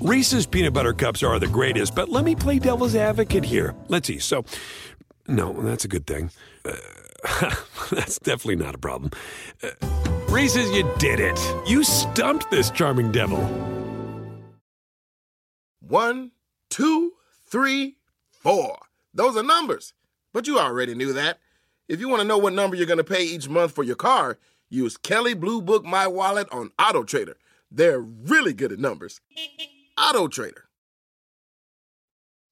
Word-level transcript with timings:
Reese's 0.00 0.46
peanut 0.46 0.72
butter 0.74 0.92
cups 0.92 1.24
are 1.24 1.40
the 1.40 1.48
greatest, 1.48 1.92
but 1.96 2.08
let 2.08 2.24
me 2.24 2.36
play 2.36 2.60
devil's 2.60 2.94
advocate 2.94 3.44
here. 3.44 3.74
Let's 3.88 4.06
see. 4.06 4.20
So, 4.20 4.44
no, 5.26 5.52
that's 5.52 5.84
a 5.84 5.88
good 5.88 6.06
thing. 6.06 6.30
Uh, 6.64 6.76
that's 7.90 8.20
definitely 8.20 8.64
not 8.64 8.76
a 8.76 8.78
problem. 8.78 9.10
Uh, 9.60 9.70
Reese's, 10.28 10.70
you 10.70 10.88
did 10.98 11.18
it. 11.18 11.36
You 11.66 11.82
stumped 11.82 12.48
this 12.48 12.70
charming 12.70 13.10
devil. 13.10 13.40
One, 15.80 16.30
two, 16.70 17.14
three, 17.46 17.96
four. 18.30 18.78
Those 19.12 19.36
are 19.36 19.42
numbers. 19.42 19.94
But 20.32 20.46
you 20.46 20.60
already 20.60 20.94
knew 20.94 21.12
that. 21.14 21.40
If 21.88 21.98
you 21.98 22.08
want 22.08 22.22
to 22.22 22.28
know 22.28 22.38
what 22.38 22.52
number 22.52 22.76
you're 22.76 22.86
going 22.86 22.98
to 22.98 23.04
pay 23.04 23.24
each 23.24 23.48
month 23.48 23.72
for 23.72 23.82
your 23.82 23.96
car, 23.96 24.38
use 24.68 24.96
Kelley 24.96 25.34
Blue 25.34 25.60
Book 25.60 25.84
My 25.84 26.06
Wallet 26.06 26.46
on 26.52 26.70
Auto 26.78 27.02
Trader. 27.02 27.36
They're 27.68 28.00
really 28.00 28.52
good 28.52 28.70
at 28.70 28.78
numbers. 28.78 29.20
Auto 29.98 30.28
Trader. 30.28 30.64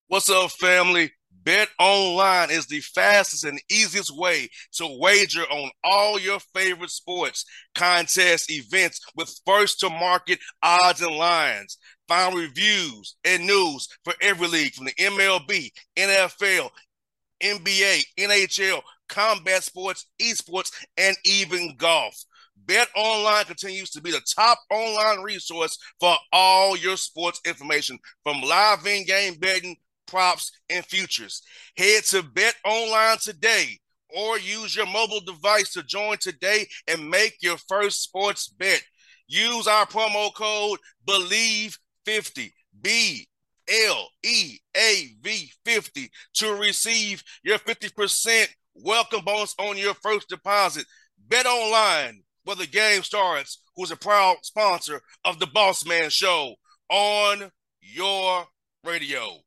What's 0.09 0.29
up, 0.29 0.51
family? 0.51 1.13
Bet 1.45 1.69
online 1.79 2.51
is 2.51 2.67
the 2.67 2.81
fastest 2.81 3.45
and 3.45 3.63
easiest 3.71 4.17
way 4.17 4.49
to 4.73 4.99
wager 4.99 5.43
on 5.43 5.71
all 5.85 6.19
your 6.19 6.41
favorite 6.53 6.91
sports, 6.91 7.45
contests, 7.73 8.51
events 8.51 9.01
with 9.15 9.33
first 9.47 9.79
to 9.81 9.91
market 9.91 10.41
odds 10.61 11.03
and 11.03 11.15
lines. 11.15 11.79
Find 12.09 12.37
reviews 12.37 13.15
and 13.25 13.47
news 13.47 13.87
for 14.05 14.15
every 14.21 14.49
league 14.49 14.75
from 14.75 14.87
the 14.87 14.95
MLB, 14.95 15.71
NFL, 15.97 16.71
NBA, 17.41 18.03
NHL, 18.19 18.83
combat 19.09 19.63
sports, 19.63 20.07
esports, 20.21 20.73
and 20.97 21.17
even 21.25 21.77
golf. 21.77 22.25
Bet 22.67 22.89
Online 22.97 23.45
continues 23.45 23.91
to 23.91 24.03
be 24.03 24.11
the 24.11 24.21
top 24.35 24.59
online 24.71 25.23
resource 25.23 25.79
for 26.01 26.17
all 26.33 26.77
your 26.77 26.97
sports 26.97 27.41
information 27.47 27.99
from 28.25 28.41
live 28.43 28.87
in-game 28.87 29.35
betting, 29.35 29.77
props, 30.07 30.51
and 30.69 30.85
futures. 30.85 31.43
Head 31.77 32.05
to 32.05 32.23
Bet 32.23 32.55
Online 32.65 33.19
today 33.23 33.79
or 34.09 34.39
use 34.39 34.75
your 34.75 34.87
mobile 34.87 35.21
device 35.21 35.73
to 35.73 35.83
join 35.83 36.17
today 36.19 36.67
and 36.89 37.09
make 37.09 37.37
your 37.41 37.57
first 37.69 38.03
sports 38.03 38.49
bet. 38.49 38.83
Use 39.29 39.67
our 39.67 39.87
promo 39.87 40.33
code 40.35 40.79
BLEAV50 41.07 42.53
B 42.83 43.27
L 43.69 44.09
E 44.25 44.59
A 44.77 45.15
V 45.23 45.51
50 45.65 46.11
to 46.35 46.55
receive 46.55 47.23
your 47.43 47.59
50% 47.59 48.47
welcome 48.75 49.25
bonus 49.25 49.55
on 49.59 49.77
your 49.77 49.95
first 49.95 50.29
deposit. 50.29 50.87
Bet 51.29 51.47
online 51.47 52.23
where 52.47 52.57
the 52.57 52.67
game 52.67 53.03
starts, 53.03 53.59
who's 53.75 53.91
a 53.91 53.97
proud 53.97 54.37
sponsor 54.43 55.03
of 55.25 55.41
the 55.41 55.49
Boss 55.49 55.85
Man 55.85 56.09
Show 56.11 56.55
on 56.89 57.51
your 57.81 58.47
radio. 58.85 59.41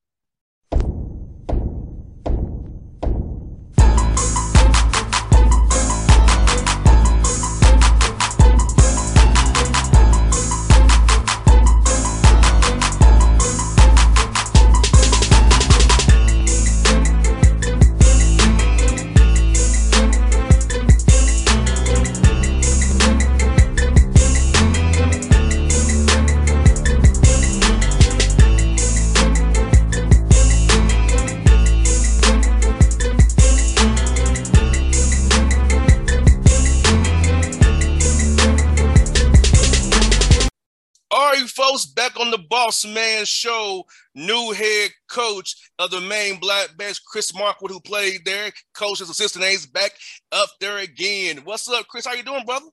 Boss 42.69 42.85
Man 42.85 43.25
Show, 43.25 43.83
new 44.13 44.51
head 44.51 44.91
coach 45.09 45.55
of 45.79 45.89
the 45.89 45.99
Maine 46.01 46.39
Black 46.39 46.77
Bears, 46.77 46.99
Chris 46.99 47.31
Markwood, 47.31 47.71
who 47.71 47.79
played 47.79 48.23
there. 48.25 48.51
Coach, 48.75 48.99
his 48.99 49.09
assistant 49.09 49.43
is 49.45 49.65
back 49.65 49.93
up 50.31 50.49
there 50.61 50.77
again. 50.77 51.37
What's 51.45 51.67
up, 51.67 51.87
Chris? 51.87 52.05
How 52.05 52.13
you 52.13 52.21
doing, 52.21 52.45
brother? 52.45 52.67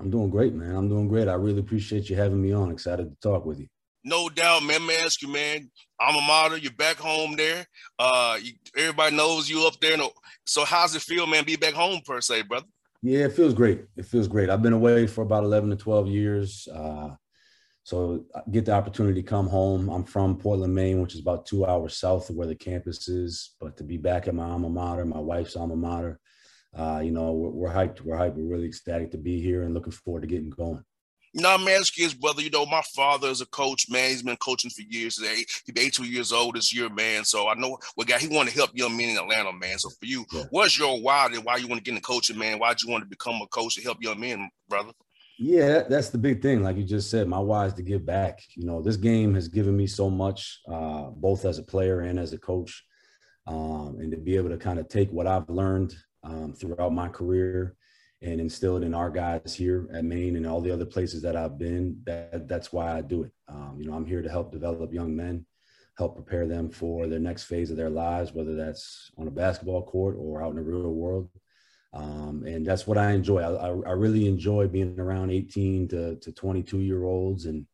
I'm 0.00 0.10
doing 0.10 0.30
great, 0.30 0.54
man. 0.54 0.74
I'm 0.74 0.88
doing 0.88 1.06
great. 1.06 1.28
I 1.28 1.34
really 1.34 1.60
appreciate 1.60 2.08
you 2.08 2.16
having 2.16 2.40
me 2.40 2.52
on. 2.52 2.70
Excited 2.70 3.10
to 3.10 3.16
talk 3.20 3.44
with 3.44 3.60
you. 3.60 3.66
No 4.04 4.30
doubt, 4.30 4.62
man. 4.62 4.86
May 4.86 4.96
ask 5.04 5.20
you, 5.20 5.28
man. 5.30 5.70
Alma 6.00 6.22
mater, 6.26 6.56
you're 6.56 6.72
back 6.72 6.96
home 6.96 7.36
there. 7.36 7.66
Uh, 7.98 8.38
you, 8.40 8.52
everybody 8.74 9.14
knows 9.14 9.50
you 9.50 9.66
up 9.66 9.78
there. 9.82 9.98
So, 10.46 10.64
how's 10.64 10.96
it 10.96 11.02
feel, 11.02 11.26
man? 11.26 11.44
Be 11.44 11.56
back 11.56 11.74
home 11.74 12.00
per 12.06 12.22
se, 12.22 12.44
brother. 12.48 12.64
Yeah, 13.02 13.26
it 13.26 13.32
feels 13.32 13.52
great. 13.52 13.84
It 13.98 14.06
feels 14.06 14.28
great. 14.28 14.48
I've 14.48 14.62
been 14.62 14.72
away 14.72 15.06
for 15.06 15.20
about 15.20 15.44
11 15.44 15.68
to 15.68 15.76
12 15.76 16.08
years. 16.08 16.66
Uh, 16.74 17.16
so 17.92 18.24
I 18.34 18.40
get 18.50 18.64
the 18.64 18.72
opportunity 18.72 19.20
to 19.20 19.28
come 19.28 19.46
home. 19.46 19.90
I'm 19.90 20.04
from 20.04 20.38
Portland, 20.38 20.74
Maine, 20.74 21.02
which 21.02 21.12
is 21.12 21.20
about 21.20 21.44
two 21.44 21.66
hours 21.66 21.98
south 21.98 22.30
of 22.30 22.36
where 22.36 22.46
the 22.46 22.54
campus 22.54 23.06
is. 23.06 23.54
But 23.60 23.76
to 23.76 23.84
be 23.84 23.98
back 23.98 24.26
at 24.26 24.34
my 24.34 24.44
alma 24.44 24.70
mater, 24.70 25.04
my 25.04 25.18
wife's 25.18 25.56
alma 25.56 25.76
mater, 25.76 26.18
uh, 26.74 27.02
you 27.04 27.10
know, 27.10 27.32
we're, 27.32 27.50
we're, 27.50 27.68
hyped. 27.68 28.00
We're 28.00 28.16
hyped. 28.16 28.36
We're 28.36 28.48
really 28.48 28.64
ecstatic 28.64 29.10
to 29.10 29.18
be 29.18 29.42
here 29.42 29.64
and 29.64 29.74
looking 29.74 29.92
forward 29.92 30.22
to 30.22 30.26
getting 30.26 30.48
going. 30.48 30.82
You 31.34 31.42
know, 31.42 31.58
man, 31.58 31.82
kids, 31.82 32.14
brother. 32.14 32.40
You 32.40 32.48
know, 32.48 32.64
my 32.64 32.80
father 32.94 33.28
is 33.28 33.42
a 33.42 33.46
coach, 33.46 33.84
man. 33.90 34.08
He's 34.08 34.22
been 34.22 34.38
coaching 34.38 34.70
for 34.70 34.80
years. 34.88 35.18
He's 35.18 35.76
82 35.76 36.04
years 36.04 36.32
old 36.32 36.54
this 36.54 36.74
year, 36.74 36.88
man. 36.88 37.26
So 37.26 37.48
I 37.48 37.54
know 37.56 37.76
what 37.94 38.06
guy 38.06 38.18
he 38.18 38.28
want 38.28 38.48
to 38.48 38.54
help 38.54 38.70
young 38.72 38.96
men 38.96 39.10
in 39.10 39.18
Atlanta, 39.18 39.52
man. 39.52 39.76
So 39.76 39.90
for 39.90 40.06
you, 40.06 40.24
yeah. 40.32 40.44
what's 40.48 40.78
your 40.78 40.98
why? 40.98 41.28
Why 41.42 41.56
you 41.56 41.68
want 41.68 41.80
to 41.80 41.84
get 41.84 41.90
into 41.90 42.06
coaching, 42.06 42.38
man? 42.38 42.58
Why'd 42.58 42.80
you 42.80 42.90
want 42.90 43.04
to 43.04 43.08
become 43.10 43.42
a 43.42 43.46
coach 43.48 43.74
to 43.74 43.82
help 43.82 44.02
young 44.02 44.18
men, 44.18 44.48
brother? 44.66 44.92
Yeah, 45.38 45.82
that's 45.88 46.10
the 46.10 46.18
big 46.18 46.42
thing. 46.42 46.62
Like 46.62 46.76
you 46.76 46.84
just 46.84 47.10
said, 47.10 47.26
my 47.26 47.38
why 47.38 47.66
is 47.66 47.74
to 47.74 47.82
give 47.82 48.06
back. 48.06 48.40
You 48.54 48.66
know, 48.66 48.82
this 48.82 48.96
game 48.96 49.34
has 49.34 49.48
given 49.48 49.76
me 49.76 49.86
so 49.86 50.08
much, 50.10 50.60
uh, 50.68 51.10
both 51.10 51.44
as 51.44 51.58
a 51.58 51.62
player 51.62 52.00
and 52.00 52.18
as 52.18 52.32
a 52.32 52.38
coach, 52.38 52.84
um, 53.46 53.96
and 54.00 54.10
to 54.12 54.18
be 54.18 54.36
able 54.36 54.50
to 54.50 54.58
kind 54.58 54.78
of 54.78 54.88
take 54.88 55.10
what 55.10 55.26
I've 55.26 55.48
learned 55.48 55.94
um, 56.22 56.52
throughout 56.52 56.92
my 56.92 57.08
career 57.08 57.74
and 58.20 58.40
instill 58.40 58.76
it 58.76 58.84
in 58.84 58.94
our 58.94 59.10
guys 59.10 59.54
here 59.54 59.88
at 59.92 60.04
Maine 60.04 60.36
and 60.36 60.46
all 60.46 60.60
the 60.60 60.70
other 60.70 60.84
places 60.86 61.22
that 61.22 61.34
I've 61.34 61.58
been. 61.58 62.00
That 62.04 62.46
that's 62.46 62.72
why 62.72 62.96
I 62.96 63.00
do 63.00 63.24
it. 63.24 63.32
Um, 63.48 63.76
you 63.80 63.86
know, 63.86 63.94
I'm 63.94 64.06
here 64.06 64.22
to 64.22 64.30
help 64.30 64.52
develop 64.52 64.92
young 64.92 65.16
men, 65.16 65.44
help 65.98 66.14
prepare 66.14 66.46
them 66.46 66.70
for 66.70 67.08
their 67.08 67.18
next 67.18 67.44
phase 67.44 67.70
of 67.70 67.76
their 67.76 67.90
lives, 67.90 68.32
whether 68.32 68.54
that's 68.54 69.10
on 69.18 69.26
a 69.26 69.32
basketball 69.32 69.82
court 69.82 70.14
or 70.18 70.42
out 70.42 70.50
in 70.50 70.56
the 70.56 70.62
real 70.62 70.92
world. 70.92 71.30
Um, 71.94 72.44
and 72.46 72.66
that's 72.66 72.86
what 72.86 72.96
I 72.96 73.12
enjoy. 73.12 73.40
I, 73.40 73.68
I, 73.68 73.92
really 73.92 74.26
enjoy 74.26 74.66
being 74.66 74.98
around 74.98 75.30
18 75.30 75.88
to, 75.88 76.16
to 76.16 76.32
22 76.32 76.78
year 76.78 77.04
olds 77.04 77.44
and, 77.44 77.66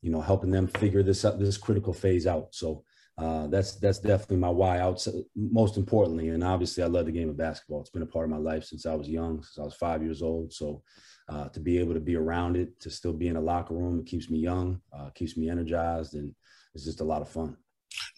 you 0.00 0.10
know, 0.10 0.22
helping 0.22 0.50
them 0.50 0.66
figure 0.66 1.02
this 1.02 1.22
up, 1.26 1.38
this 1.38 1.58
critical 1.58 1.92
phase 1.92 2.26
out. 2.26 2.54
So 2.54 2.82
uh, 3.18 3.48
that's, 3.48 3.74
that's 3.74 3.98
definitely 3.98 4.38
my 4.38 4.48
why 4.48 4.78
out. 4.78 5.06
Most 5.36 5.76
importantly, 5.76 6.30
and 6.30 6.42
obviously 6.42 6.82
I 6.82 6.86
love 6.86 7.04
the 7.04 7.12
game 7.12 7.28
of 7.28 7.36
basketball. 7.36 7.82
It's 7.82 7.90
been 7.90 8.00
a 8.00 8.06
part 8.06 8.24
of 8.24 8.30
my 8.30 8.38
life 8.38 8.64
since 8.64 8.86
I 8.86 8.94
was 8.94 9.08
young, 9.08 9.42
since 9.42 9.58
I 9.58 9.64
was 9.64 9.74
five 9.74 10.02
years 10.02 10.22
old. 10.22 10.54
So 10.54 10.82
uh, 11.28 11.48
to 11.50 11.60
be 11.60 11.78
able 11.78 11.92
to 11.92 12.00
be 12.00 12.16
around 12.16 12.56
it, 12.56 12.80
to 12.80 12.90
still 12.90 13.12
be 13.12 13.28
in 13.28 13.36
a 13.36 13.40
locker 13.40 13.74
room, 13.74 14.00
it 14.00 14.06
keeps 14.06 14.30
me 14.30 14.38
young, 14.38 14.80
uh, 14.96 15.10
keeps 15.10 15.36
me 15.36 15.50
energized, 15.50 16.14
and 16.14 16.34
it's 16.74 16.84
just 16.84 17.00
a 17.00 17.04
lot 17.04 17.22
of 17.22 17.28
fun. 17.28 17.56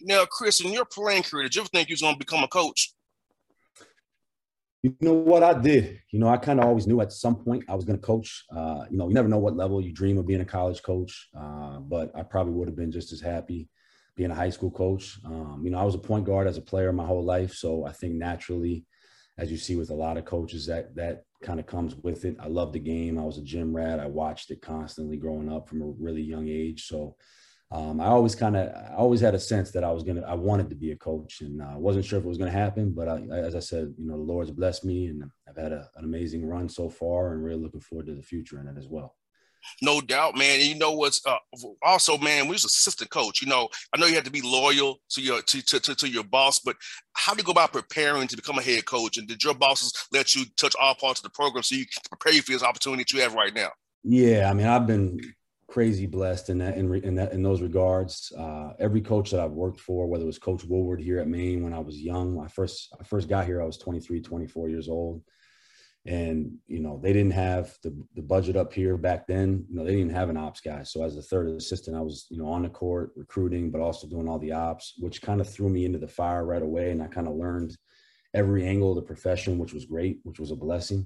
Now, 0.00 0.24
Chris, 0.24 0.60
in 0.60 0.72
your 0.72 0.84
playing 0.84 1.24
career, 1.24 1.44
did 1.44 1.56
you 1.56 1.62
ever 1.62 1.68
think 1.68 1.88
you 1.88 1.94
was 1.94 2.02
going 2.02 2.14
to 2.14 2.18
become 2.18 2.44
a 2.44 2.48
coach? 2.48 2.93
You 4.84 4.94
know 5.00 5.14
what 5.14 5.42
I 5.42 5.58
did? 5.58 5.98
You 6.10 6.18
know, 6.18 6.28
I 6.28 6.36
kind 6.36 6.60
of 6.60 6.66
always 6.66 6.86
knew 6.86 7.00
at 7.00 7.10
some 7.10 7.36
point 7.36 7.64
I 7.70 7.74
was 7.74 7.86
going 7.86 7.98
to 7.98 8.06
coach. 8.06 8.44
Uh, 8.54 8.84
you 8.90 8.98
know, 8.98 9.08
you 9.08 9.14
never 9.14 9.28
know 9.28 9.38
what 9.38 9.56
level 9.56 9.80
you 9.80 9.94
dream 9.94 10.18
of 10.18 10.26
being 10.26 10.42
a 10.42 10.44
college 10.44 10.82
coach, 10.82 11.30
uh, 11.34 11.78
but 11.78 12.12
I 12.14 12.22
probably 12.22 12.52
would 12.52 12.68
have 12.68 12.76
been 12.76 12.92
just 12.92 13.10
as 13.10 13.22
happy 13.22 13.70
being 14.14 14.30
a 14.30 14.34
high 14.34 14.50
school 14.50 14.70
coach. 14.70 15.18
Um, 15.24 15.62
you 15.64 15.70
know, 15.70 15.78
I 15.78 15.84
was 15.84 15.94
a 15.94 15.98
point 15.98 16.26
guard 16.26 16.46
as 16.46 16.58
a 16.58 16.60
player 16.60 16.92
my 16.92 17.06
whole 17.06 17.24
life, 17.24 17.54
so 17.54 17.86
I 17.86 17.92
think 17.92 18.12
naturally, 18.12 18.84
as 19.38 19.50
you 19.50 19.56
see 19.56 19.74
with 19.74 19.88
a 19.88 19.94
lot 19.94 20.18
of 20.18 20.26
coaches, 20.26 20.66
that 20.66 20.94
that 20.96 21.22
kind 21.42 21.58
of 21.58 21.64
comes 21.64 21.96
with 21.96 22.26
it. 22.26 22.36
I 22.38 22.48
love 22.48 22.74
the 22.74 22.78
game. 22.78 23.18
I 23.18 23.24
was 23.24 23.38
a 23.38 23.42
gym 23.42 23.74
rat. 23.74 24.00
I 24.00 24.06
watched 24.06 24.50
it 24.50 24.60
constantly 24.60 25.16
growing 25.16 25.50
up 25.50 25.66
from 25.66 25.80
a 25.80 25.94
really 25.98 26.22
young 26.22 26.46
age. 26.46 26.88
So 26.88 27.16
um, 27.74 28.00
I 28.00 28.06
always 28.06 28.36
kind 28.36 28.56
of, 28.56 28.68
I 28.68 28.94
always 28.94 29.20
had 29.20 29.34
a 29.34 29.40
sense 29.40 29.72
that 29.72 29.82
I 29.82 29.90
was 29.90 30.04
gonna, 30.04 30.22
I 30.22 30.34
wanted 30.34 30.70
to 30.70 30.76
be 30.76 30.92
a 30.92 30.96
coach, 30.96 31.40
and 31.40 31.60
I 31.60 31.74
uh, 31.74 31.78
wasn't 31.78 32.04
sure 32.04 32.20
if 32.20 32.24
it 32.24 32.28
was 32.28 32.38
gonna 32.38 32.50
happen. 32.52 32.92
But 32.92 33.08
I, 33.08 33.20
as 33.32 33.56
I 33.56 33.58
said, 33.58 33.92
you 33.98 34.06
know, 34.06 34.16
the 34.16 34.22
Lord's 34.22 34.52
blessed 34.52 34.84
me, 34.84 35.06
and 35.08 35.24
I've 35.48 35.56
had 35.56 35.72
a, 35.72 35.90
an 35.96 36.04
amazing 36.04 36.46
run 36.46 36.68
so 36.68 36.88
far, 36.88 37.32
and 37.32 37.44
really 37.44 37.60
looking 37.60 37.80
forward 37.80 38.06
to 38.06 38.14
the 38.14 38.22
future 38.22 38.60
in 38.60 38.68
it 38.68 38.78
as 38.78 38.86
well. 38.88 39.16
No 39.82 40.00
doubt, 40.00 40.36
man. 40.36 40.60
And 40.60 40.68
you 40.68 40.76
know 40.76 40.92
what's 40.92 41.20
uh, 41.26 41.36
also, 41.82 42.16
man, 42.16 42.44
we 42.44 42.52
was 42.52 42.64
assistant 42.64 43.10
coach. 43.10 43.42
You 43.42 43.48
know, 43.48 43.68
I 43.92 43.98
know 43.98 44.06
you 44.06 44.14
have 44.14 44.24
to 44.24 44.30
be 44.30 44.42
loyal 44.42 45.00
to 45.10 45.20
your 45.20 45.42
to, 45.42 45.62
to, 45.62 45.80
to, 45.80 45.94
to, 45.96 46.08
your 46.08 46.22
boss, 46.22 46.60
but 46.60 46.76
how 47.14 47.32
do 47.34 47.38
you 47.38 47.44
go 47.44 47.52
about 47.52 47.72
preparing 47.72 48.28
to 48.28 48.36
become 48.36 48.58
a 48.58 48.62
head 48.62 48.84
coach? 48.84 49.16
And 49.16 49.26
did 49.26 49.42
your 49.42 49.54
bosses 49.54 49.92
let 50.12 50.36
you 50.36 50.44
touch 50.56 50.76
all 50.80 50.94
parts 50.94 51.18
of 51.18 51.24
the 51.24 51.30
program 51.30 51.64
so 51.64 51.74
you 51.74 51.86
can 51.86 52.02
prepare 52.08 52.34
you 52.34 52.42
for 52.42 52.52
this 52.52 52.62
opportunity 52.62 53.02
that 53.02 53.12
you 53.12 53.20
have 53.22 53.34
right 53.34 53.54
now? 53.54 53.70
Yeah, 54.04 54.48
I 54.48 54.54
mean, 54.54 54.66
I've 54.66 54.86
been 54.86 55.18
crazy 55.74 56.06
blessed 56.06 56.50
in 56.50 56.58
that 56.58 56.76
in, 56.76 56.94
in 57.02 57.16
that 57.16 57.32
in 57.32 57.42
those 57.42 57.60
regards. 57.60 58.32
Uh, 58.38 58.74
every 58.78 59.00
coach 59.00 59.32
that 59.32 59.40
I've 59.40 59.50
worked 59.64 59.80
for, 59.80 60.06
whether 60.06 60.22
it 60.22 60.26
was 60.26 60.38
Coach 60.38 60.62
Woodward 60.62 61.00
here 61.00 61.18
at 61.18 61.26
Maine 61.26 61.64
when 61.64 61.74
I 61.74 61.80
was 61.80 62.00
young, 62.00 62.38
I 62.38 62.46
first 62.46 62.94
I 63.00 63.02
first 63.02 63.28
got 63.28 63.44
here, 63.44 63.60
I 63.60 63.66
was 63.66 63.76
23, 63.78 64.20
24 64.20 64.68
years 64.68 64.88
old. 64.88 65.22
And 66.06 66.58
you 66.68 66.78
know, 66.78 67.00
they 67.02 67.12
didn't 67.12 67.32
have 67.32 67.74
the, 67.82 67.92
the 68.14 68.22
budget 68.22 68.54
up 68.54 68.72
here 68.72 68.96
back 68.96 69.26
then. 69.26 69.66
You 69.68 69.74
know, 69.74 69.84
they 69.84 69.96
didn't 69.96 70.14
have 70.14 70.30
an 70.30 70.36
ops 70.36 70.60
guy. 70.60 70.84
So 70.84 71.02
as 71.02 71.16
a 71.16 71.22
third 71.22 71.48
assistant, 71.48 71.96
I 71.96 72.02
was, 72.02 72.26
you 72.30 72.38
know, 72.38 72.46
on 72.46 72.62
the 72.62 72.68
court 72.68 73.10
recruiting, 73.16 73.72
but 73.72 73.80
also 73.80 74.06
doing 74.06 74.28
all 74.28 74.38
the 74.38 74.52
ops, 74.52 74.94
which 75.00 75.22
kind 75.22 75.40
of 75.40 75.52
threw 75.52 75.68
me 75.68 75.86
into 75.86 75.98
the 75.98 76.06
fire 76.06 76.44
right 76.46 76.62
away. 76.62 76.92
And 76.92 77.02
I 77.02 77.08
kind 77.08 77.26
of 77.26 77.34
learned 77.34 77.76
every 78.32 78.64
angle 78.64 78.90
of 78.90 78.96
the 78.96 79.02
profession, 79.02 79.58
which 79.58 79.74
was 79.74 79.86
great, 79.86 80.20
which 80.22 80.38
was 80.38 80.52
a 80.52 80.56
blessing. 80.56 81.04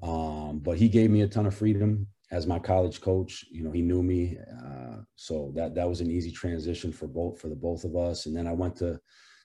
Um, 0.00 0.60
but 0.60 0.76
he 0.76 0.88
gave 0.88 1.10
me 1.10 1.22
a 1.22 1.28
ton 1.28 1.46
of 1.46 1.56
freedom 1.56 2.06
as 2.30 2.46
my 2.46 2.58
college 2.58 3.00
coach. 3.00 3.44
You 3.50 3.62
know, 3.62 3.70
he 3.70 3.82
knew 3.82 4.02
me, 4.02 4.36
uh, 4.64 4.96
so 5.14 5.52
that 5.54 5.74
that 5.74 5.88
was 5.88 6.00
an 6.00 6.10
easy 6.10 6.30
transition 6.30 6.92
for 6.92 7.06
both 7.06 7.40
for 7.40 7.48
the 7.48 7.54
both 7.54 7.84
of 7.84 7.96
us. 7.96 8.26
And 8.26 8.36
then 8.36 8.46
I 8.46 8.52
went 8.52 8.76
to 8.76 9.00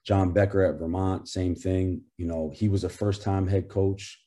John 0.06 0.31
Becker 0.31 0.63
at 0.63 0.80
Vermont, 0.80 1.28
same 1.28 1.56
thing. 1.56 2.01
You 2.18 2.25
know, 2.25 2.51
he 2.54 2.69
was 2.69 2.83
a 2.83 2.89
first 2.89 3.22
time 3.22 3.48
head 3.48 3.69
coach, 3.69 4.19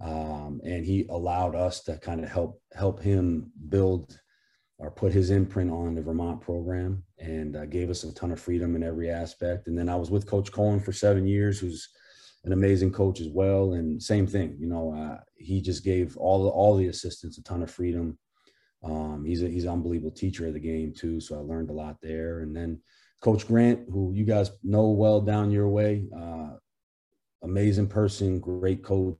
um, 0.00 0.60
and 0.64 0.84
he 0.84 1.06
allowed 1.10 1.54
us 1.54 1.82
to 1.84 1.98
kind 1.98 2.22
of 2.22 2.30
help 2.30 2.60
help 2.72 3.02
him 3.02 3.52
build 3.68 4.18
or 4.78 4.92
put 4.92 5.12
his 5.12 5.30
imprint 5.30 5.72
on 5.72 5.96
the 5.96 6.02
Vermont 6.02 6.40
program, 6.40 7.02
and 7.18 7.56
uh, 7.56 7.66
gave 7.66 7.90
us 7.90 8.04
a 8.04 8.14
ton 8.14 8.30
of 8.30 8.40
freedom 8.40 8.76
in 8.76 8.82
every 8.82 9.10
aspect. 9.10 9.66
And 9.66 9.76
then 9.76 9.88
I 9.88 9.96
was 9.96 10.10
with 10.10 10.26
Coach 10.26 10.52
Coen 10.52 10.82
for 10.82 10.92
seven 10.92 11.26
years, 11.26 11.58
who's 11.58 11.88
an 12.48 12.54
amazing 12.54 12.90
coach 12.90 13.20
as 13.20 13.28
well. 13.28 13.74
And 13.74 14.02
same 14.02 14.26
thing, 14.26 14.56
you 14.58 14.66
know, 14.66 14.94
uh, 14.94 15.20
he 15.36 15.60
just 15.60 15.84
gave 15.84 16.16
all 16.16 16.44
the, 16.44 16.48
all 16.48 16.76
the 16.76 16.86
assistants 16.86 17.36
a 17.36 17.42
ton 17.42 17.62
of 17.62 17.70
freedom. 17.70 18.18
Um, 18.82 19.22
he's 19.26 19.42
a, 19.42 19.48
he's 19.48 19.64
an 19.64 19.72
unbelievable 19.72 20.12
teacher 20.12 20.46
of 20.46 20.54
the 20.54 20.60
game 20.60 20.94
too. 20.96 21.20
So 21.20 21.36
I 21.36 21.40
learned 21.40 21.68
a 21.68 21.74
lot 21.74 21.98
there. 22.00 22.40
And 22.40 22.56
then 22.56 22.80
Coach 23.20 23.46
Grant, 23.46 23.80
who 23.92 24.12
you 24.14 24.24
guys 24.24 24.50
know 24.64 24.88
well 24.88 25.20
down 25.20 25.50
your 25.50 25.68
way, 25.68 26.06
uh, 26.18 26.52
amazing 27.42 27.88
person, 27.88 28.40
great 28.40 28.82
coach. 28.82 29.18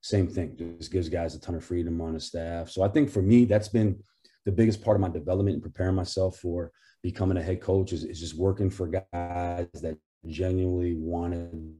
Same 0.00 0.28
thing, 0.28 0.56
just 0.78 0.92
gives 0.92 1.08
guys 1.08 1.34
a 1.34 1.40
ton 1.40 1.56
of 1.56 1.64
freedom 1.64 2.00
on 2.00 2.14
his 2.14 2.26
staff. 2.26 2.70
So 2.70 2.82
I 2.82 2.88
think 2.88 3.10
for 3.10 3.22
me, 3.22 3.44
that's 3.44 3.68
been 3.68 3.98
the 4.44 4.52
biggest 4.52 4.84
part 4.84 4.96
of 4.96 5.00
my 5.00 5.08
development 5.08 5.54
and 5.54 5.62
preparing 5.62 5.96
myself 5.96 6.36
for 6.36 6.70
becoming 7.02 7.38
a 7.38 7.42
head 7.42 7.60
coach 7.60 7.92
is, 7.92 8.04
is 8.04 8.20
just 8.20 8.36
working 8.36 8.70
for 8.70 8.86
guys 8.86 9.66
that 9.82 9.98
genuinely 10.26 10.94
wanted 10.94 11.74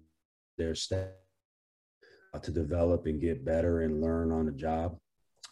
their 0.58 0.75
staff 0.75 1.08
uh, 2.34 2.38
to 2.40 2.50
develop 2.50 3.06
and 3.06 3.20
get 3.20 3.44
better 3.44 3.81
and 3.81 4.02
learn 4.02 4.32
on 4.32 4.46
the 4.46 4.52
job. 4.52 4.99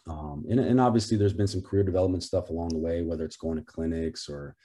Um, 0.07 0.45
and, 0.49 0.59
and 0.59 0.79
obviously, 0.79 1.17
there's 1.17 1.33
been 1.33 1.47
some 1.47 1.61
career 1.61 1.83
development 1.83 2.23
stuff 2.23 2.49
along 2.49 2.69
the 2.69 2.77
way, 2.77 3.01
whether 3.01 3.25
it's 3.25 3.35
going 3.35 3.57
to 3.57 3.63
clinics 3.63 4.29
or, 4.29 4.55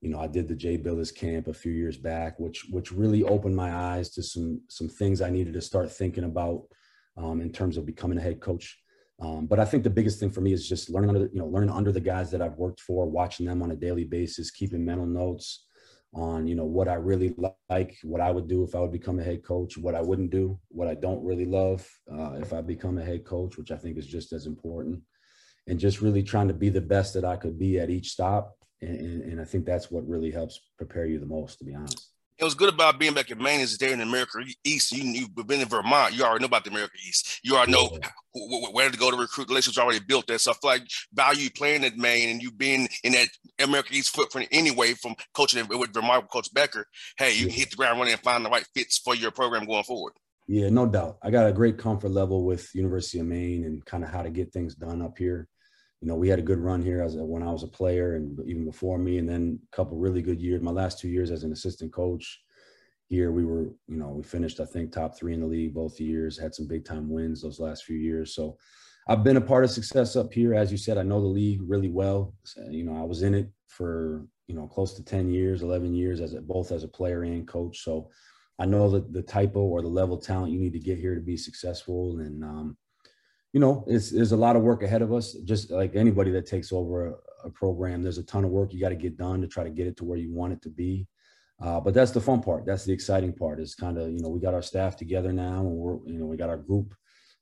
you 0.00 0.10
know, 0.10 0.18
I 0.18 0.26
did 0.26 0.48
the 0.48 0.54
Jay 0.54 0.78
Bilas 0.78 1.14
camp 1.14 1.46
a 1.46 1.52
few 1.52 1.72
years 1.72 1.96
back, 1.96 2.40
which 2.40 2.66
which 2.70 2.90
really 2.90 3.22
opened 3.22 3.54
my 3.54 3.72
eyes 3.72 4.10
to 4.10 4.22
some 4.22 4.62
some 4.68 4.88
things 4.88 5.20
I 5.20 5.30
needed 5.30 5.54
to 5.54 5.60
start 5.60 5.92
thinking 5.92 6.24
about 6.24 6.62
um, 7.16 7.40
in 7.40 7.52
terms 7.52 7.76
of 7.76 7.86
becoming 7.86 8.18
a 8.18 8.22
head 8.22 8.40
coach. 8.40 8.78
Um, 9.20 9.46
but 9.46 9.60
I 9.60 9.66
think 9.66 9.84
the 9.84 9.90
biggest 9.90 10.18
thing 10.18 10.30
for 10.30 10.40
me 10.40 10.52
is 10.54 10.66
just 10.66 10.88
learning 10.88 11.10
under, 11.10 11.28
you 11.32 11.38
know, 11.38 11.46
learning 11.46 11.70
under 11.70 11.92
the 11.92 12.00
guys 12.00 12.30
that 12.30 12.40
I've 12.40 12.56
worked 12.56 12.80
for, 12.80 13.06
watching 13.06 13.46
them 13.46 13.62
on 13.62 13.70
a 13.70 13.76
daily 13.76 14.04
basis, 14.04 14.50
keeping 14.50 14.84
mental 14.84 15.06
notes, 15.06 15.66
on 16.12 16.46
you 16.46 16.54
know 16.54 16.64
what 16.64 16.88
I 16.88 16.94
really 16.94 17.34
like, 17.70 17.98
what 18.02 18.20
I 18.20 18.30
would 18.30 18.48
do 18.48 18.64
if 18.64 18.74
I 18.74 18.80
would 18.80 18.92
become 18.92 19.18
a 19.18 19.24
head 19.24 19.44
coach, 19.44 19.78
what 19.78 19.94
I 19.94 20.00
wouldn't 20.00 20.30
do, 20.30 20.58
what 20.68 20.88
I 20.88 20.94
don't 20.94 21.24
really 21.24 21.44
love 21.44 21.88
uh, 22.12 22.32
if 22.40 22.52
I 22.52 22.60
become 22.60 22.98
a 22.98 23.04
head 23.04 23.24
coach, 23.24 23.56
which 23.56 23.70
I 23.70 23.76
think 23.76 23.96
is 23.96 24.06
just 24.06 24.32
as 24.32 24.46
important, 24.46 25.00
and 25.66 25.78
just 25.78 26.00
really 26.02 26.22
trying 26.22 26.48
to 26.48 26.54
be 26.54 26.68
the 26.68 26.80
best 26.80 27.14
that 27.14 27.24
I 27.24 27.36
could 27.36 27.58
be 27.58 27.78
at 27.78 27.90
each 27.90 28.10
stop. 28.10 28.56
And, 28.82 29.22
and 29.22 29.40
I 29.40 29.44
think 29.44 29.66
that's 29.66 29.90
what 29.90 30.08
really 30.08 30.30
helps 30.30 30.58
prepare 30.78 31.04
you 31.04 31.18
the 31.18 31.26
most, 31.26 31.58
to 31.58 31.64
be 31.64 31.74
honest 31.74 32.10
it 32.40 32.44
was 32.44 32.54
good 32.54 32.72
about 32.72 32.98
being 32.98 33.12
back 33.12 33.30
in 33.30 33.42
Maine 33.42 33.60
is 33.60 33.76
there 33.76 33.92
in 33.92 33.98
the 33.98 34.04
America 34.04 34.38
East. 34.64 34.92
You, 34.92 35.26
have 35.36 35.46
been 35.46 35.60
in 35.60 35.68
Vermont. 35.68 36.16
You 36.16 36.24
already 36.24 36.40
know 36.42 36.46
about 36.46 36.64
the 36.64 36.70
America 36.70 36.94
East. 37.06 37.40
You 37.44 37.56
already 37.56 37.72
know 37.72 37.98
yeah. 38.00 38.68
where 38.72 38.90
to 38.90 38.96
go 38.96 39.10
to 39.10 39.16
recruit. 39.16 39.46
The 39.46 39.52
relations 39.52 39.76
already 39.76 40.00
built 40.00 40.26
there. 40.26 40.38
So 40.38 40.52
I 40.52 40.54
feel 40.54 40.70
like 40.70 40.88
value 41.12 41.50
playing 41.50 41.84
at 41.84 41.98
Maine 41.98 42.30
and 42.30 42.42
you 42.42 42.50
being 42.50 42.88
in 43.04 43.12
that 43.12 43.28
America 43.62 43.90
East 43.92 44.16
footprint 44.16 44.48
anyway 44.52 44.94
from 44.94 45.14
coaching 45.34 45.66
with 45.68 45.92
Vermont 45.92 46.22
with 46.22 46.30
Coach 46.30 46.52
Becker. 46.54 46.86
Hey, 47.18 47.34
you 47.34 47.46
yeah. 47.46 47.52
hit 47.52 47.70
the 47.70 47.76
ground 47.76 47.98
running 47.98 48.14
and 48.14 48.22
find 48.22 48.42
the 48.42 48.50
right 48.50 48.66
fits 48.74 48.98
for 48.98 49.14
your 49.14 49.32
program 49.32 49.66
going 49.66 49.84
forward. 49.84 50.14
Yeah, 50.48 50.70
no 50.70 50.86
doubt. 50.86 51.18
I 51.22 51.30
got 51.30 51.46
a 51.46 51.52
great 51.52 51.76
comfort 51.76 52.10
level 52.10 52.46
with 52.46 52.74
University 52.74 53.18
of 53.18 53.26
Maine 53.26 53.64
and 53.64 53.84
kind 53.84 54.02
of 54.02 54.10
how 54.10 54.22
to 54.22 54.30
get 54.30 54.52
things 54.52 54.74
done 54.74 55.02
up 55.02 55.18
here 55.18 55.46
you 56.00 56.08
know, 56.08 56.14
we 56.14 56.28
had 56.28 56.38
a 56.38 56.42
good 56.42 56.58
run 56.58 56.82
here 56.82 57.02
as 57.02 57.16
a, 57.16 57.24
when 57.24 57.42
I 57.42 57.52
was 57.52 57.62
a 57.62 57.68
player 57.68 58.16
and 58.16 58.38
even 58.46 58.64
before 58.64 58.98
me, 58.98 59.18
and 59.18 59.28
then 59.28 59.58
a 59.72 59.76
couple 59.76 59.98
really 59.98 60.22
good 60.22 60.40
years. 60.40 60.62
My 60.62 60.70
last 60.70 60.98
two 60.98 61.08
years 61.08 61.30
as 61.30 61.44
an 61.44 61.52
assistant 61.52 61.92
coach, 61.92 62.42
here 63.10 63.32
we 63.32 63.44
were 63.44 63.64
you 63.88 63.96
know 63.96 64.08
we 64.08 64.22
finished 64.22 64.60
i 64.60 64.64
think 64.64 64.90
top 64.90 65.18
three 65.18 65.34
in 65.34 65.40
the 65.40 65.46
league 65.46 65.74
both 65.74 66.00
years 66.00 66.38
had 66.38 66.54
some 66.54 66.68
big 66.68 66.84
time 66.84 67.10
wins 67.10 67.42
those 67.42 67.60
last 67.60 67.84
few 67.84 67.96
years. 67.98 68.34
So 68.34 68.56
i've 69.08 69.24
been 69.24 69.36
a 69.36 69.40
part 69.40 69.64
of 69.64 69.70
success 69.70 70.16
up 70.16 70.32
here. 70.32 70.54
As 70.54 70.70
you 70.70 70.78
said 70.78 70.96
i 70.96 71.02
know 71.02 71.20
the 71.20 71.26
league 71.26 71.60
really 71.66 71.90
well. 71.90 72.34
You 72.70 72.84
know 72.84 72.96
i 72.96 73.04
was 73.04 73.22
in 73.22 73.34
it 73.34 73.50
for 73.66 74.24
you 74.46 74.54
know 74.54 74.66
close 74.66 74.94
to 74.94 75.04
10 75.04 75.28
years 75.28 75.62
11 75.62 75.92
years 75.92 76.20
as 76.20 76.34
a, 76.34 76.40
both 76.40 76.72
as 76.72 76.84
a 76.84 76.88
player 76.88 77.24
and 77.24 77.46
coach. 77.46 77.82
So 77.82 78.08
i 78.60 78.64
know 78.64 78.88
that 78.90 79.12
the 79.12 79.22
typo 79.22 79.60
or 79.60 79.82
the 79.82 79.88
level 79.88 80.16
of 80.16 80.24
talent 80.24 80.52
you 80.52 80.60
need 80.60 80.72
to 80.72 80.78
get 80.78 80.98
here 80.98 81.16
to 81.16 81.20
be 81.20 81.36
successful. 81.36 82.20
And 82.20 82.44
um, 82.44 82.76
you 83.52 83.60
know 83.60 83.84
it's 83.86 84.10
there's 84.10 84.32
a 84.32 84.36
lot 84.36 84.56
of 84.56 84.62
work 84.62 84.82
ahead 84.82 85.02
of 85.02 85.12
us 85.12 85.32
just 85.44 85.70
like 85.70 85.94
anybody 85.94 86.30
that 86.30 86.46
takes 86.46 86.72
over 86.72 87.08
a, 87.08 87.14
a 87.44 87.50
program 87.50 88.02
there's 88.02 88.18
a 88.18 88.22
ton 88.22 88.44
of 88.44 88.50
work 88.50 88.72
you 88.72 88.80
got 88.80 88.90
to 88.90 88.94
get 88.94 89.16
done 89.16 89.40
to 89.40 89.48
try 89.48 89.64
to 89.64 89.70
get 89.70 89.86
it 89.86 89.96
to 89.96 90.04
where 90.04 90.18
you 90.18 90.32
want 90.32 90.52
it 90.52 90.62
to 90.62 90.68
be 90.70 91.06
uh, 91.60 91.78
but 91.78 91.92
that's 91.92 92.10
the 92.10 92.20
fun 92.20 92.42
part. 92.42 92.64
That's 92.64 92.84
the 92.84 92.92
exciting 92.92 93.34
part. 93.34 93.60
Is 93.60 93.74
kind 93.74 93.98
of 93.98 94.10
you 94.10 94.20
know 94.20 94.28
we 94.28 94.40
got 94.40 94.54
our 94.54 94.62
staff 94.62 94.96
together 94.96 95.32
now, 95.32 95.60
and 95.60 95.76
we're 95.76 95.98
you 96.06 96.18
know 96.18 96.26
we 96.26 96.36
got 96.36 96.48
our 96.48 96.56
group 96.56 96.94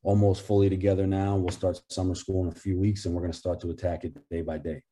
almost 0.02 0.42
fully 0.42 0.68
together 0.68 1.06
now. 1.06 1.36
We'll 1.36 1.50
start 1.50 1.80
summer 1.88 2.14
school 2.14 2.42
in 2.42 2.48
a 2.48 2.54
few 2.54 2.78
weeks, 2.78 3.04
and 3.04 3.14
we're 3.14 3.20
going 3.20 3.32
to 3.32 3.38
start 3.38 3.60
to 3.60 3.70
attack 3.70 4.04
it 4.04 4.16
day 4.28 4.42
by 4.42 4.58
day. 4.58 4.82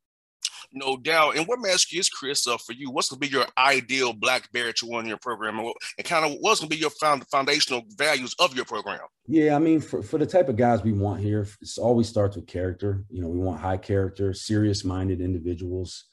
No 0.72 0.96
doubt. 0.96 1.36
And 1.36 1.46
what 1.46 1.58
may 1.60 1.70
ask 1.70 1.92
you 1.92 2.00
is, 2.00 2.08
Chris, 2.08 2.46
uh, 2.46 2.56
for 2.56 2.72
you, 2.72 2.90
what's 2.90 3.08
going 3.08 3.20
to 3.20 3.26
be 3.26 3.32
your 3.32 3.46
ideal 3.56 4.12
black 4.12 4.50
bear 4.52 4.72
to 4.72 4.90
run 4.90 5.06
your 5.06 5.18
program, 5.18 5.58
and 5.58 5.74
kind 6.04 6.24
of 6.24 6.38
what's 6.40 6.60
going 6.60 6.70
to 6.70 6.76
be 6.76 6.80
your 6.80 6.90
found, 6.90 7.26
foundational 7.28 7.82
values 7.96 8.34
of 8.38 8.54
your 8.54 8.64
program? 8.64 9.00
Yeah, 9.26 9.56
I 9.56 9.58
mean, 9.58 9.80
for, 9.80 10.02
for 10.02 10.18
the 10.18 10.26
type 10.26 10.48
of 10.48 10.56
guys 10.56 10.82
we 10.82 10.92
want 10.92 11.20
here, 11.20 11.46
it 11.60 11.70
always 11.78 12.08
starts 12.08 12.36
with 12.36 12.46
character. 12.46 13.04
You 13.10 13.22
know, 13.22 13.28
we 13.28 13.38
want 13.38 13.60
high 13.60 13.78
character, 13.78 14.32
serious-minded 14.32 15.20
individuals. 15.20 16.04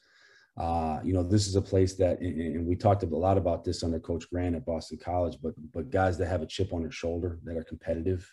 Uh, 0.56 1.00
you 1.02 1.12
know, 1.12 1.24
this 1.24 1.48
is 1.48 1.56
a 1.56 1.62
place 1.62 1.94
that, 1.94 2.20
and 2.20 2.64
we 2.66 2.76
talked 2.76 3.02
a 3.02 3.06
lot 3.06 3.36
about 3.38 3.64
this 3.64 3.82
under 3.82 3.98
Coach 3.98 4.30
Grant 4.30 4.54
at 4.54 4.64
Boston 4.64 4.98
College, 5.02 5.36
but 5.42 5.54
but 5.72 5.90
guys 5.90 6.16
that 6.18 6.28
have 6.28 6.42
a 6.42 6.46
chip 6.46 6.72
on 6.72 6.82
their 6.82 6.92
shoulder 6.92 7.40
that 7.42 7.56
are 7.56 7.64
competitive. 7.64 8.32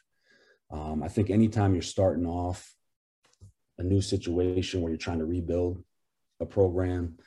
Um, 0.70 1.02
I 1.04 1.08
think 1.08 1.30
anytime 1.30 1.74
you're 1.74 1.82
starting 1.82 2.28
off 2.28 2.76
a 3.80 3.84
new 3.84 4.02
situation 4.02 4.82
where 4.82 4.92
you're 4.92 4.98
trying 4.98 5.20
to 5.20 5.26
rebuild 5.26 5.84
a 6.42 6.46
program, 6.46 7.18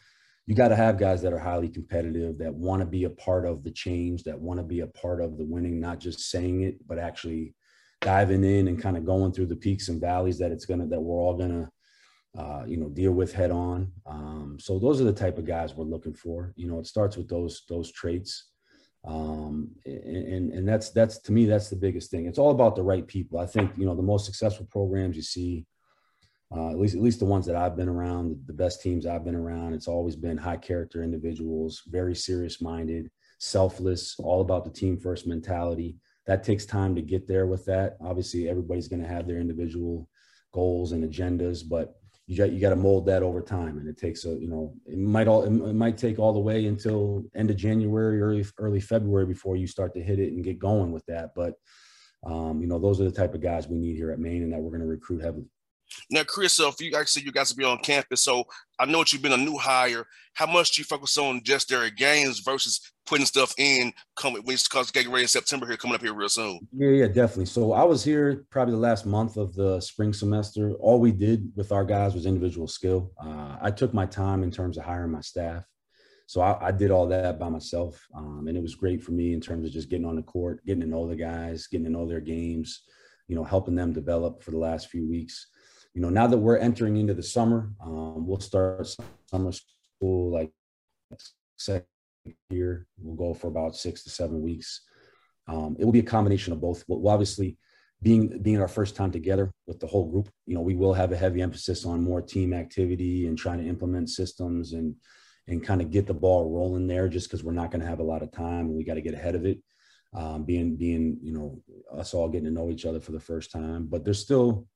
you 0.47 0.55
got 0.55 0.69
to 0.69 0.77
have 0.77 0.99
guys 0.99 1.23
that 1.23 1.33
are 1.33 1.39
highly 1.39 1.69
competitive, 1.69 2.37
that 2.39 2.53
want 2.53 2.81
to 2.81 2.87
be 2.87 3.05
a 3.05 3.11
part 3.11 3.47
of 3.47 3.65
the 3.65 3.71
change, 3.71 4.25
that 4.25 4.39
want 4.39 4.59
to 4.59 4.65
be 4.65 4.81
a 4.81 4.87
part 4.89 5.23
of 5.23 5.39
the 5.39 5.45
winning, 5.45 5.81
not 5.81 5.99
just 5.99 6.31
saying 6.31 6.63
it, 6.63 6.87
but 6.87 6.99
actually 6.99 7.55
diving 8.03 8.45
in 8.45 8.69
and 8.69 8.83
kind 8.83 8.99
of 8.99 9.07
going 9.07 9.33
through 9.33 9.47
the 9.47 9.57
peaks 9.57 9.89
and 9.89 10.01
valleys 10.01 10.39
that 10.39 10.53
it's 10.53 10.67
gonna 10.67 10.87
that 10.87 11.01
we're 11.01 11.19
all 11.19 11.35
gonna 11.35 11.71
uh, 12.37 12.65
you 12.67 12.77
know, 12.77 12.89
deal 12.89 13.13
with 13.13 13.33
head 13.33 13.51
on. 13.51 13.93
Um, 14.07 14.57
so 14.59 14.79
those 14.79 15.01
are 15.01 15.05
the 15.05 15.13
type 15.13 15.39
of 15.39 15.45
guys 15.45 15.75
we're 15.75 15.85
looking 15.85 16.15
for. 16.15 16.53
You 16.57 16.67
know, 16.67 16.81
it 16.81 16.87
starts 16.87 17.17
with 17.17 17.29
those 17.29 17.63
those 17.69 17.93
traits, 17.93 18.51
um, 19.07 19.71
and 19.87 20.53
and 20.53 20.69
that's 20.69 20.91
that's 20.91 21.19
to 21.21 21.33
me 21.33 21.47
that's 21.47 21.71
the 21.71 21.77
biggest 21.77 22.11
thing. 22.11 22.27
It's 22.27 22.39
all 22.39 22.51
about 22.51 22.75
the 22.75 22.83
right 22.83 23.07
people. 23.07 23.39
I 23.39 23.47
think 23.47 23.71
you 23.77 23.87
know 23.87 23.95
the 23.95 24.03
most 24.03 24.27
successful 24.27 24.67
programs 24.69 25.15
you 25.15 25.23
see, 25.23 25.65
uh, 26.57 26.71
at 26.71 26.79
least 26.79 26.95
at 26.95 27.03
least 27.03 27.19
the 27.19 27.25
ones 27.25 27.47
that 27.47 27.57
I've 27.57 27.77
been 27.77 27.89
around, 27.89 28.37
the 28.47 28.53
best 28.53 28.81
teams 28.81 29.07
I've 29.07 29.25
been 29.25 29.35
around. 29.35 29.75
It's 29.75 29.89
always 29.89 30.17
been 30.17 30.37
high 30.37 30.57
character 30.57 31.03
individuals, 31.03 31.83
very 31.87 32.15
serious 32.15 32.61
minded, 32.61 33.11
selfless, 33.39 34.17
all 34.19 34.41
about 34.41 34.65
the 34.65 34.71
team 34.71 34.99
first 34.99 35.27
mentality. 35.27 35.97
That 36.27 36.45
takes 36.45 36.65
time 36.65 36.95
to 36.95 37.03
get 37.03 37.27
there 37.27 37.47
with 37.47 37.65
that. 37.67 37.97
Obviously, 38.01 38.49
everybody's 38.49 38.89
going 38.89 39.03
to 39.03 39.09
have 39.09 39.27
their 39.27 39.41
individual 39.41 40.09
goals 40.53 40.93
and 40.93 41.03
agendas, 41.03 41.63
but 41.69 41.97
you 42.27 42.39
got 42.39 42.53
you 42.53 42.61
got 42.61 42.71
to 42.71 42.77
mold 42.77 43.05
that 43.07 43.23
over 43.23 43.43
time 43.43 43.77
and 43.77 43.87
it 43.87 43.99
takes 43.99 44.25
a 44.25 44.31
you 44.31 44.49
know 44.49 44.73
it 44.87 44.97
might 44.97 45.29
all 45.29 45.43
it 45.43 45.75
might 45.75 45.99
take 45.99 46.19
all 46.19 46.33
the 46.33 46.39
way 46.39 46.65
until 46.65 47.23
end 47.35 47.51
of 47.51 47.57
january 47.57 48.19
early 48.19 48.45
early 48.59 48.81
february 48.81 49.27
before 49.27 49.57
you 49.57 49.67
start 49.67 49.93
to 49.93 50.03
hit 50.03 50.19
it 50.19 50.33
and 50.33 50.43
get 50.43 50.59
going 50.59 50.91
with 50.91 51.05
that 51.05 51.35
but 51.37 51.55
um, 52.25 52.63
you 52.63 52.67
know 52.67 52.79
those 52.79 52.99
are 52.99 53.05
the 53.05 53.13
type 53.13 53.35
of 53.35 53.43
guys 53.43 53.69
we 53.69 53.77
need 53.77 53.95
here 53.95 54.11
at 54.11 54.19
maine 54.19 54.43
and 54.43 54.51
that 54.55 54.59
we're 54.59 54.71
going 54.71 54.81
to 54.81 54.87
recruit 54.87 55.23
heavily 55.23 55.45
Now, 56.11 56.23
Chris, 56.25 56.55
so 56.55 56.69
if 56.69 56.81
you 56.81 56.93
said 57.07 57.23
you 57.23 57.33
guys 57.33 57.53
be 57.53 57.65
on 57.65 57.79
campus, 57.79 58.23
so 58.23 58.45
I 58.79 58.87
know 58.87 58.99
that 58.99 59.13
you've 59.13 59.23
been 59.23 59.33
a 59.33 59.37
new 59.37 59.57
hire. 59.57 60.07
How 60.35 60.47
much 60.47 60.73
do 60.73 60.81
you 60.81 60.85
focus 60.85 61.17
on 61.17 61.43
just 61.45 61.69
their 61.69 61.89
games 61.91 62.41
versus 62.41 62.81
putting 63.07 63.27
stuff 63.27 63.55
in 63.59 63.93
coming 64.17 64.43
when 64.43 64.55
it's 64.55 64.69
getting 64.91 65.11
ready 65.11 65.23
in 65.23 65.29
September 65.29 65.67
here, 65.67 65.77
coming 65.77 65.95
up 65.95 66.03
here 66.03 66.15
real 66.15 66.29
soon? 66.29 66.61
Yeah, 66.73 66.89
yeah, 66.89 67.07
definitely. 67.07 67.47
So 67.47 67.73
I 67.73 67.85
was 67.85 68.03
here 68.03 68.45
probably 68.51 68.73
the 68.73 68.81
last 68.81 69.07
month 69.07 69.37
of 69.37 69.55
the 69.55 69.81
spring 69.81 70.13
semester. 70.13 70.73
All 70.81 70.99
we 70.99 71.13
did 71.13 71.53
with 71.55 71.71
our 71.71 71.85
guys 71.85 72.15
was 72.15 72.27
individual 72.27 72.67
skill. 72.67 73.13
Uh, 73.23 73.57
I 73.61 73.71
took 73.71 73.95
my 73.95 74.07
time 74.07 74.43
in 74.43 74.51
terms 74.51 74.77
of 74.77 74.85
hiring 74.85 75.13
my 75.13 75.21
staff. 75.21 75.65
So 76.27 76.41
I, 76.41 76.69
I 76.69 76.73
did 76.73 76.91
all 76.91 77.07
that 77.09 77.39
by 77.39 77.49
myself. 77.49 78.05
Um, 78.17 78.47
and 78.49 78.57
it 78.57 78.63
was 78.63 78.75
great 78.75 79.03
for 79.03 79.13
me 79.13 79.35
in 79.35 79.41
terms 79.41 79.67
of 79.67 79.73
just 79.73 79.91
getting 79.91 80.07
on 80.07 80.17
the 80.17 80.23
court, 80.23 80.65
getting 80.67 80.81
to 80.81 80.87
know 80.87 81.07
the 81.07 81.17
guys, 81.17 81.67
getting 81.67 81.85
to 81.85 81.93
know 81.93 82.07
their 82.07 82.21
games, 82.21 82.83
you 83.29 83.37
know, 83.37 83.45
helping 83.45 83.75
them 83.75 83.93
develop 83.93 84.43
for 84.43 84.51
the 84.51 84.59
last 84.59 84.89
few 84.89 85.09
weeks 85.09 85.49
you 85.95 86.01
know, 86.01 86.11
now 86.11 86.27
that 86.27 86.39
we're 86.39 86.59
entering 86.59 86.97
into 86.97 87.15
the 87.15 87.23
summer, 87.23 87.71
um, 87.81 88.27
we'll 88.27 88.41
start 88.41 88.87
summer 89.31 89.53
school 89.53 90.33
like 90.33 90.51
second 91.57 91.87
year. 92.51 92.87
We'll 92.99 93.15
go 93.15 93.33
for 93.33 93.47
about 93.47 93.77
six 93.77 94.03
to 94.05 94.11
seven 94.11 94.43
weeks. 94.43 94.83
Um, 95.47 95.77
it 95.79 95.85
will 95.85 95.93
be 95.93 96.01
a 96.01 96.05
combination 96.05 96.53
of 96.53 96.61
both. 96.61 96.85
Well, 96.89 97.13
obviously, 97.13 97.59
being 98.03 98.43
being 98.43 98.61
our 98.61 98.69
first 98.69 98.97
time 98.97 99.13
together 99.13 99.53
with 99.69 99.79
the 99.79 99.87
whole 99.87 100.11
group, 100.11 100.29
you 100.47 100.55
know, 100.55 100.63
we 100.63 100.75
will 100.75 100.95
have 100.95 101.13
a 101.13 101.17
heavy 101.17 101.41
emphasis 101.41 101.85
on 101.85 102.03
more 102.03 102.21
team 102.21 102.53
activity 102.53 103.29
and 103.29 103.39
trying 103.39 103.59
to 103.59 103.69
implement 103.69 104.11
systems 104.11 104.73
and 104.73 104.97
and 105.47 105.63
kind 105.63 105.81
of 105.81 105.91
get 105.91 106.07
the 106.07 106.15
ball 106.15 106.51
rolling 106.51 106.89
there, 106.89 107.07
just 107.09 107.29
because 107.29 107.45
we're 107.45 107.53
not 107.53 107.71
going 107.71 107.83
to 107.83 107.87
have 107.87 108.01
a 108.01 108.05
lot 108.05 108.23
of 108.23 108.33
time 108.33 108.67
and 108.67 108.75
we 108.75 108.85
got 108.85 108.95
to 108.95 109.03
get 109.03 109.15
ahead 109.15 109.35
of 109.35 109.47
it. 109.47 109.59
Um, 110.13 110.45
being 110.45 110.77
being 110.77 111.19
you 111.23 111.33
know 111.33 111.63
us 111.97 112.15
all 112.15 112.29
getting 112.29 112.47
to 112.47 112.51
know 112.51 112.71
each 112.71 112.85
other 112.85 113.01
for 113.01 113.13
the 113.13 113.21
first 113.21 113.53
time, 113.53 113.87
but 113.87 114.05
there's 114.05 114.21
still 114.21 114.67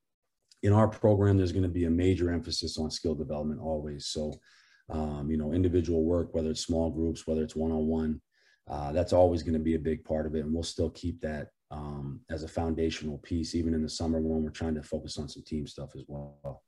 in 0.63 0.73
our 0.73 0.89
program, 0.89 1.37
there's 1.37 1.53
going 1.53 1.63
to 1.63 1.69
be 1.69 1.85
a 1.85 1.91
major 1.91 2.33
emphasis 2.33 2.79
on 2.79 2.91
skill 2.91 3.15
development 3.15 3.61
always. 3.61 4.07
So, 4.07 4.35
um, 4.91 5.31
you 5.31 5.37
know, 5.37 5.53
individual 5.53 6.05
work, 6.05 6.35
whether 6.35 6.51
it's 6.51 6.65
small 6.65 6.91
groups, 6.91 7.27
whether 7.27 7.43
it's 7.43 7.57
one 7.57 7.73
on 7.73 7.87
one, 7.87 8.21
that's 8.93 9.13
always 9.13 9.43
going 9.43 9.55
to 9.55 9.59
be 9.59 9.75
a 9.75 9.79
big 9.79 10.05
part 10.05 10.27
of 10.27 10.35
it. 10.35 10.41
And 10.41 10.53
we'll 10.53 10.63
still 10.63 10.91
keep 10.91 11.21
that 11.21 11.49
um, 11.71 12.21
as 12.31 12.43
a 12.43 12.49
foundational 12.49 13.19
piece, 13.19 13.55
even 13.55 13.75
in 13.75 13.83
the 13.83 13.89
summer 13.89 14.21
when 14.21 14.43
we're 14.43 14.51
trying 14.51 14.75
to 14.75 14.83
focus 14.83 15.19
on 15.19 15.29
some 15.29 15.43
team 15.43 15.67
stuff 15.67 15.91
as 15.95 16.05
well. 16.09 16.63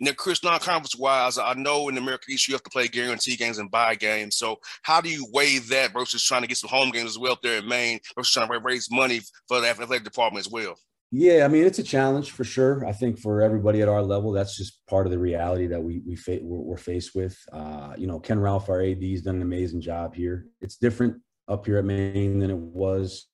Now, 0.00 0.12
Chris, 0.12 0.42
non-conference 0.42 0.96
wise, 0.96 1.38
I 1.38 1.54
know 1.54 1.88
in 1.88 1.94
the 1.94 2.00
American 2.00 2.34
East 2.34 2.48
you 2.48 2.54
have 2.54 2.64
to 2.64 2.70
play 2.70 2.88
guarantee 2.88 3.36
games 3.36 3.58
and 3.58 3.70
buy 3.70 3.94
games. 3.94 4.36
So, 4.36 4.58
how 4.82 5.00
do 5.00 5.08
you 5.08 5.26
weigh 5.32 5.58
that 5.58 5.92
versus 5.92 6.24
trying 6.24 6.42
to 6.42 6.48
get 6.48 6.56
some 6.56 6.70
home 6.70 6.90
games 6.90 7.10
as 7.10 7.18
well 7.18 7.32
up 7.32 7.42
there 7.42 7.58
in 7.58 7.68
Maine 7.68 8.00
versus 8.16 8.32
trying 8.32 8.48
to 8.48 8.58
raise 8.58 8.90
money 8.90 9.20
for 9.46 9.60
the 9.60 9.68
athletic 9.68 10.02
department 10.02 10.44
as 10.44 10.50
well? 10.50 10.74
Yeah, 11.10 11.44
I 11.44 11.48
mean 11.48 11.64
it's 11.64 11.78
a 11.78 11.84
challenge 11.84 12.32
for 12.32 12.44
sure. 12.44 12.84
I 12.84 12.92
think 12.92 13.18
for 13.18 13.40
everybody 13.40 13.82
at 13.82 13.88
our 13.88 14.02
level, 14.02 14.32
that's 14.32 14.56
just 14.56 14.84
part 14.88 15.06
of 15.06 15.12
the 15.12 15.18
reality 15.18 15.68
that 15.68 15.82
we 15.82 16.02
we 16.06 16.16
fa- 16.16 16.40
we're, 16.42 16.58
we're, 16.58 16.76
faced 16.76 17.14
with. 17.14 17.38
Uh, 17.52 17.94
you 17.96 18.08
know, 18.08 18.18
Ken 18.18 18.40
Ralph, 18.40 18.68
our 18.68 18.82
AD, 18.82 19.02
has 19.02 19.22
done 19.22 19.36
an 19.36 19.42
amazing 19.42 19.80
job 19.80 20.14
here. 20.14 20.46
It's 20.60 20.76
different 20.76 21.22
up 21.46 21.66
here 21.66 21.78
at 21.78 21.84
Maine 21.84 22.40
than 22.40 22.50
it 22.50 22.58
was, 22.58 23.28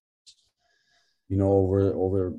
you 1.29 1.39
know, 1.39 1.53
over 1.53 1.95
over 1.95 2.35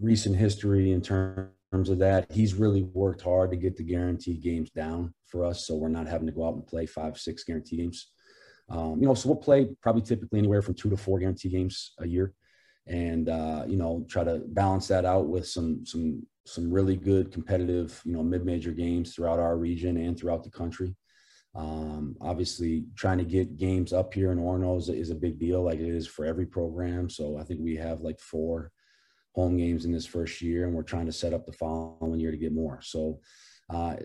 recent 0.00 0.36
history 0.36 0.92
in 0.92 1.02
terms 1.02 1.50
of 1.90 1.98
that. 1.98 2.32
He's 2.32 2.54
really 2.54 2.82
worked 2.82 3.20
hard 3.20 3.50
to 3.50 3.56
get 3.56 3.76
the 3.76 3.84
guarantee 3.84 4.38
games 4.38 4.70
down 4.70 5.12
for 5.26 5.44
us, 5.44 5.66
so 5.66 5.74
we're 5.74 5.88
not 5.88 6.06
having 6.06 6.26
to 6.26 6.32
go 6.32 6.46
out 6.46 6.54
and 6.54 6.66
play 6.66 6.86
five, 6.86 7.18
six 7.18 7.44
guarantee 7.44 7.76
games. 7.76 8.12
Um, 8.70 8.98
you 9.00 9.06
know, 9.06 9.14
so 9.14 9.28
we'll 9.28 9.36
play 9.36 9.68
probably 9.82 10.02
typically 10.02 10.38
anywhere 10.38 10.62
from 10.62 10.74
two 10.74 10.88
to 10.88 10.96
four 10.96 11.18
guarantee 11.18 11.50
games 11.50 11.92
a 11.98 12.08
year 12.08 12.32
and 12.86 13.28
uh, 13.28 13.64
you 13.66 13.76
know 13.76 14.04
try 14.08 14.24
to 14.24 14.42
balance 14.48 14.88
that 14.88 15.04
out 15.04 15.28
with 15.28 15.46
some 15.46 15.84
some 15.84 16.24
some 16.44 16.70
really 16.70 16.96
good 16.96 17.32
competitive 17.32 18.00
you 18.04 18.12
know 18.12 18.22
mid-major 18.22 18.72
games 18.72 19.14
throughout 19.14 19.38
our 19.38 19.56
region 19.56 19.96
and 19.96 20.18
throughout 20.18 20.44
the 20.44 20.50
country. 20.50 20.94
Um, 21.54 22.16
obviously 22.20 22.84
trying 22.96 23.16
to 23.18 23.24
get 23.24 23.56
games 23.56 23.94
up 23.94 24.12
here 24.12 24.30
in 24.30 24.38
Orono 24.38 24.76
is, 24.76 24.90
is, 24.90 25.08
a 25.08 25.14
big 25.14 25.38
deal 25.38 25.62
like 25.62 25.78
it 25.78 25.88
is 25.88 26.06
for 26.06 26.26
every 26.26 26.44
program. 26.44 27.08
So 27.08 27.38
i 27.38 27.44
think 27.44 27.60
we 27.62 27.74
have 27.76 28.02
like 28.02 28.20
four 28.20 28.70
home 29.34 29.56
games 29.56 29.86
in 29.86 29.92
this 29.92 30.04
first 30.04 30.42
year 30.42 30.66
and 30.66 30.74
we're 30.74 30.82
trying 30.82 31.06
to 31.06 31.12
set 31.12 31.32
up 31.32 31.46
the 31.46 31.52
following 31.52 32.20
year 32.20 32.30
to 32.30 32.36
get 32.36 32.52
more. 32.52 32.80
So 32.82 33.20
uh, 33.72 33.96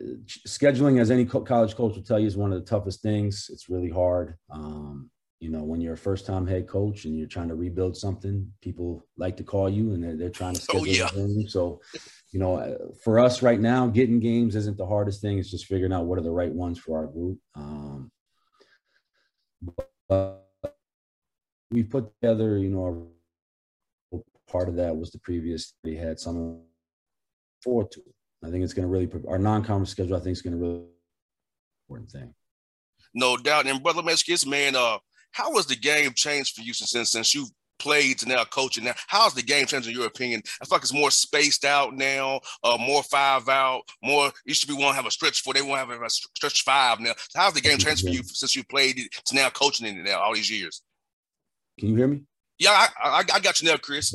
scheduling 0.48 1.00
as 1.00 1.12
any 1.12 1.26
co- 1.26 1.42
college 1.42 1.76
coach 1.76 1.96
will 1.96 2.04
tell 2.04 2.20
you 2.20 2.28
is 2.28 2.38
one 2.38 2.54
of 2.54 2.60
the 2.60 2.66
toughest 2.66 3.02
things. 3.02 3.50
It's 3.52 3.70
really 3.70 3.90
hard. 3.90 4.36
Um, 4.50 5.10
you 5.42 5.50
know, 5.50 5.64
when 5.64 5.82
you're 5.82 5.96
a 5.96 5.98
first 5.98 6.28
time 6.28 6.46
head 6.46 6.68
coach 6.68 7.06
and 7.06 7.18
you're 7.18 7.28
trying 7.28 7.48
to 7.48 7.56
rebuild 7.56 7.98
something, 7.98 8.48
people 8.62 9.04
like 9.18 9.36
to 9.38 9.44
call 9.44 9.68
you 9.68 9.94
and 9.94 10.04
they're, 10.04 10.16
they're 10.16 10.30
trying 10.30 10.54
to 10.54 10.62
oh, 10.70 10.84
schedule 10.84 11.10
oh, 11.16 11.28
yeah. 11.28 11.48
So, 11.48 11.82
you 12.32 12.40
know, 12.40 12.58
uh, 12.58 12.78
for 13.04 13.20
us 13.20 13.42
right 13.42 13.60
now, 13.60 13.88
getting 13.88 14.20
games 14.20 14.56
isn't 14.56 14.78
the 14.78 14.86
hardest 14.86 15.20
thing. 15.20 15.40
It's 15.40 15.50
just 15.50 15.66
figuring 15.66 15.92
out 15.92 16.06
what 16.06 16.20
are 16.20 16.24
the 16.24 16.30
right 16.30 16.54
ones 16.54 16.78
for 16.78 17.00
our 17.00 17.08
group. 17.08 17.40
Um, 17.56 18.12
but 20.08 20.48
we 21.72 21.84
put 21.84 22.14
together, 22.22 22.60
you 22.60 22.70
know, 22.70 23.08
part 24.48 24.70
of 24.70 24.76
that 24.76 24.96
was 24.96 25.10
the 25.10 25.20
previous, 25.20 25.74
they 25.84 25.96
had 25.96 26.20
some 26.20 26.62
forward 27.64 27.90
to. 27.92 28.02
I 28.44 28.52
think 28.52 28.64
it's 28.64 28.74
going 28.74 28.88
to 28.88 28.92
really, 28.92 29.10
our 29.28 29.40
non-conference 29.40 29.90
schedule, 29.90 30.18
I 30.18 30.20
think 30.20 30.34
is 30.34 30.44
going 30.44 30.54
to 30.54 30.60
really 30.60 30.84
important 31.90 32.12
thing. 32.12 32.36
No 33.16 33.38
doubt. 33.38 33.66
And 33.66 33.82
brother 33.82 34.04
Meskis, 34.04 34.46
man, 34.46 34.76
uh, 34.76 35.00
how 35.32 35.54
has 35.56 35.66
the 35.66 35.76
game 35.76 36.12
changed 36.14 36.56
for 36.56 36.62
you 36.62 36.74
since 36.74 37.10
since 37.10 37.36
you've 37.36 37.50
played 37.80 38.20
to 38.20 38.28
now 38.28 38.44
coaching 38.44 38.84
now? 38.84 38.94
How's 39.08 39.34
the 39.34 39.42
game 39.42 39.66
changed 39.66 39.88
in 39.88 39.96
your 39.96 40.08
opinion? 40.08 40.42
I 40.62 40.66
feel 40.66 40.76
like 40.76 40.84
it's 40.84 40.94
more 40.94 41.12
spaced 41.12 41.66
out 41.66 41.96
now, 41.96 42.42
uh, 42.64 42.78
more 42.80 43.04
five 43.04 43.50
out, 43.50 43.82
more. 44.04 44.32
Used 44.46 44.62
to 44.62 44.68
be 44.68 44.74
want 44.74 44.92
to 44.92 44.96
have 44.96 45.06
a 45.06 45.12
stretch 45.12 45.42
four, 45.42 45.54
they 45.54 45.62
want 45.62 45.88
to 45.88 45.94
have 45.94 46.02
a 46.02 46.10
stretch 46.10 46.64
five 46.64 47.00
now. 47.00 47.14
how's 47.36 47.54
the 47.54 47.62
game 47.62 47.78
changed 47.78 48.04
for 48.04 48.10
you 48.10 48.24
since 48.24 48.56
you 48.56 48.64
played 48.64 49.00
it 49.00 49.12
to 49.26 49.36
now 49.36 49.50
coaching 49.50 49.88
in 49.88 49.98
it 50.00 50.04
now 50.04 50.20
all 50.22 50.34
these 50.34 50.52
years? 50.52 50.82
Can 51.80 51.90
you 51.90 51.96
hear 51.96 52.08
me? 52.08 52.24
Yeah, 52.60 52.72
I, 52.72 52.88
I, 53.04 53.24
I 53.34 53.40
got 53.40 53.62
you 53.62 53.70
now, 53.70 53.78
Chris. 53.78 54.14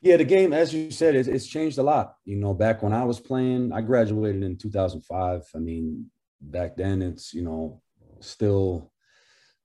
Yeah, 0.00 0.16
the 0.16 0.24
game, 0.24 0.52
as 0.52 0.72
you 0.72 0.90
said, 0.90 1.16
it's, 1.16 1.28
it's 1.28 1.46
changed 1.46 1.78
a 1.78 1.82
lot. 1.82 2.14
You 2.24 2.36
know, 2.36 2.54
back 2.54 2.82
when 2.82 2.92
I 2.92 3.04
was 3.04 3.18
playing, 3.18 3.72
I 3.72 3.80
graduated 3.80 4.44
in 4.44 4.56
2005. 4.56 5.42
I 5.54 5.58
mean, 5.58 6.10
back 6.40 6.76
then 6.76 7.02
it's 7.02 7.34
you 7.34 7.42
know 7.42 7.82
still 8.20 8.92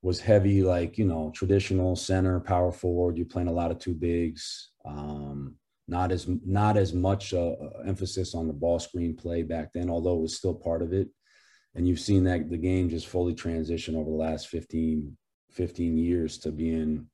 was 0.04 0.20
heavy, 0.20 0.62
like, 0.62 0.98
you 0.98 1.06
know, 1.06 1.32
traditional 1.34 1.96
center, 1.96 2.40
power 2.42 2.74
forward. 2.74 3.18
You're 3.18 3.26
playing 3.26 3.48
a 3.48 3.54
lot 3.54 3.72
of 3.72 3.80
two 3.80 3.94
bigs. 3.94 4.72
Um, 4.86 5.56
not 5.88 6.12
as 6.12 6.28
not 6.46 6.78
as 6.78 6.94
much 6.94 7.34
uh, 7.34 7.52
uh, 7.52 7.82
emphasis 7.86 8.36
on 8.36 8.48
the 8.48 8.54
ball 8.54 8.80
screen 8.80 9.16
play 9.16 9.44
back 9.44 9.72
then, 9.74 9.90
although 9.90 10.16
it 10.16 10.22
was 10.22 10.36
still 10.36 10.54
part 10.54 10.82
of 10.82 10.94
it. 10.94 11.10
And 11.76 11.88
you've 11.88 12.00
seen 12.00 12.26
that 12.26 12.50
the 12.50 12.58
game 12.58 12.90
just 12.90 13.08
fully 13.08 13.34
transition 13.34 13.96
over 13.96 14.10
the 14.10 14.16
last 14.16 14.48
15, 14.50 15.18
15 15.52 15.98
years 15.98 16.38
to 16.40 16.52
being, 16.52 17.08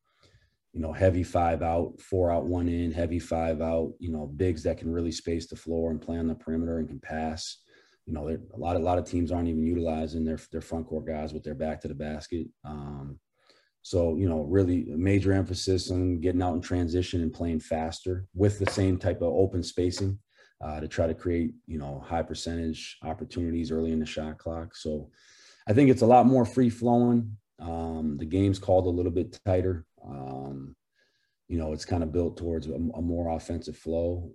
you 0.74 0.81
know, 0.81 0.91
heavy 0.91 1.24
five 1.24 1.62
out, 1.62 2.00
four 2.00 2.31
out, 2.31 2.46
one 2.46 2.67
in, 2.67 2.91
heavy 2.91 3.19
five 3.19 3.62
out, 3.62 3.93
you 4.00 4.12
know, 4.12 4.27
bigs 4.27 4.63
that 4.63 4.77
can 4.77 4.91
really 4.91 5.12
space 5.12 5.48
the 5.48 5.55
floor 5.55 5.91
and 5.91 6.01
play 6.01 6.17
on 6.17 6.27
the 6.27 6.36
perimeter 6.36 6.79
and 6.79 6.89
can 6.89 7.00
pass 7.00 7.60
you 8.10 8.16
know, 8.16 8.28
a 8.28 8.58
lot 8.58 8.75
a 8.75 8.80
lot 8.80 8.98
of 8.98 9.06
teams 9.06 9.32
aren't 9.32 9.50
even 9.50 9.63
utilizing 9.63 10.25
their 10.25 10.39
their 10.51 10.62
front 10.62 10.88
court 10.88 11.06
guys 11.06 11.32
with 11.32 11.44
their 11.44 11.54
back 11.54 11.80
to 11.82 11.88
the 11.88 11.94
basket. 11.94 12.48
Um, 12.66 13.20
so 13.84 14.16
you 14.18 14.28
know, 14.28 14.42
really 14.42 14.86
major 14.88 15.32
emphasis 15.32 15.92
on 15.92 16.20
getting 16.20 16.42
out 16.42 16.56
in 16.56 16.62
transition 16.62 17.22
and 17.22 17.32
playing 17.32 17.60
faster 17.60 18.25
with 18.34 18.58
the 18.58 18.72
same 18.72 18.98
type 18.98 19.18
of 19.18 19.32
open 19.32 19.62
spacing 19.62 20.18
uh, 20.60 20.80
to 20.80 20.88
try 20.88 21.06
to 21.06 21.13
create 21.13 21.51
you 21.68 21.78
know 21.78 22.04
high 22.04 22.24
percentage 22.24 22.98
opportunities 23.04 23.72
early 23.72 23.92
in 23.92 24.00
the 24.00 24.08
shot 24.08 24.39
clock. 24.39 24.75
So 24.75 25.12
I 25.68 25.74
think 25.74 25.92
it's 25.92 26.01
a 26.01 26.08
lot 26.08 26.25
more 26.25 26.46
free 26.46 26.72
flowing. 26.72 27.38
Um, 27.60 28.18
the 28.18 28.25
game's 28.25 28.58
called 28.58 28.88
a 28.88 28.89
little 28.89 29.12
bit 29.12 29.39
tighter. 29.46 29.86
Um, 30.04 30.75
you 31.48 31.60
know, 31.60 31.74
it's 31.74 31.86
kind 31.86 32.01
of 32.01 32.12
built 32.12 32.38
towards 32.38 32.66
a, 32.66 32.74
a 32.74 33.01
more 33.04 33.36
offensive 33.36 33.78
flow 33.78 34.32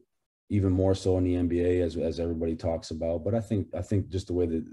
even 0.51 0.73
more 0.73 0.95
so 0.95 1.19
in 1.19 1.25
the 1.25 1.35
NBA 1.35 1.83
as 1.83 1.97
as 1.97 2.21
everybody 2.21 2.57
talks 2.57 2.91
about. 2.91 3.25
But 3.25 3.35
I 3.35 3.41
think 3.41 3.69
I 3.75 3.83
think 3.83 4.09
just 4.09 4.27
the 4.27 4.35
way 4.35 4.47
that 4.47 4.65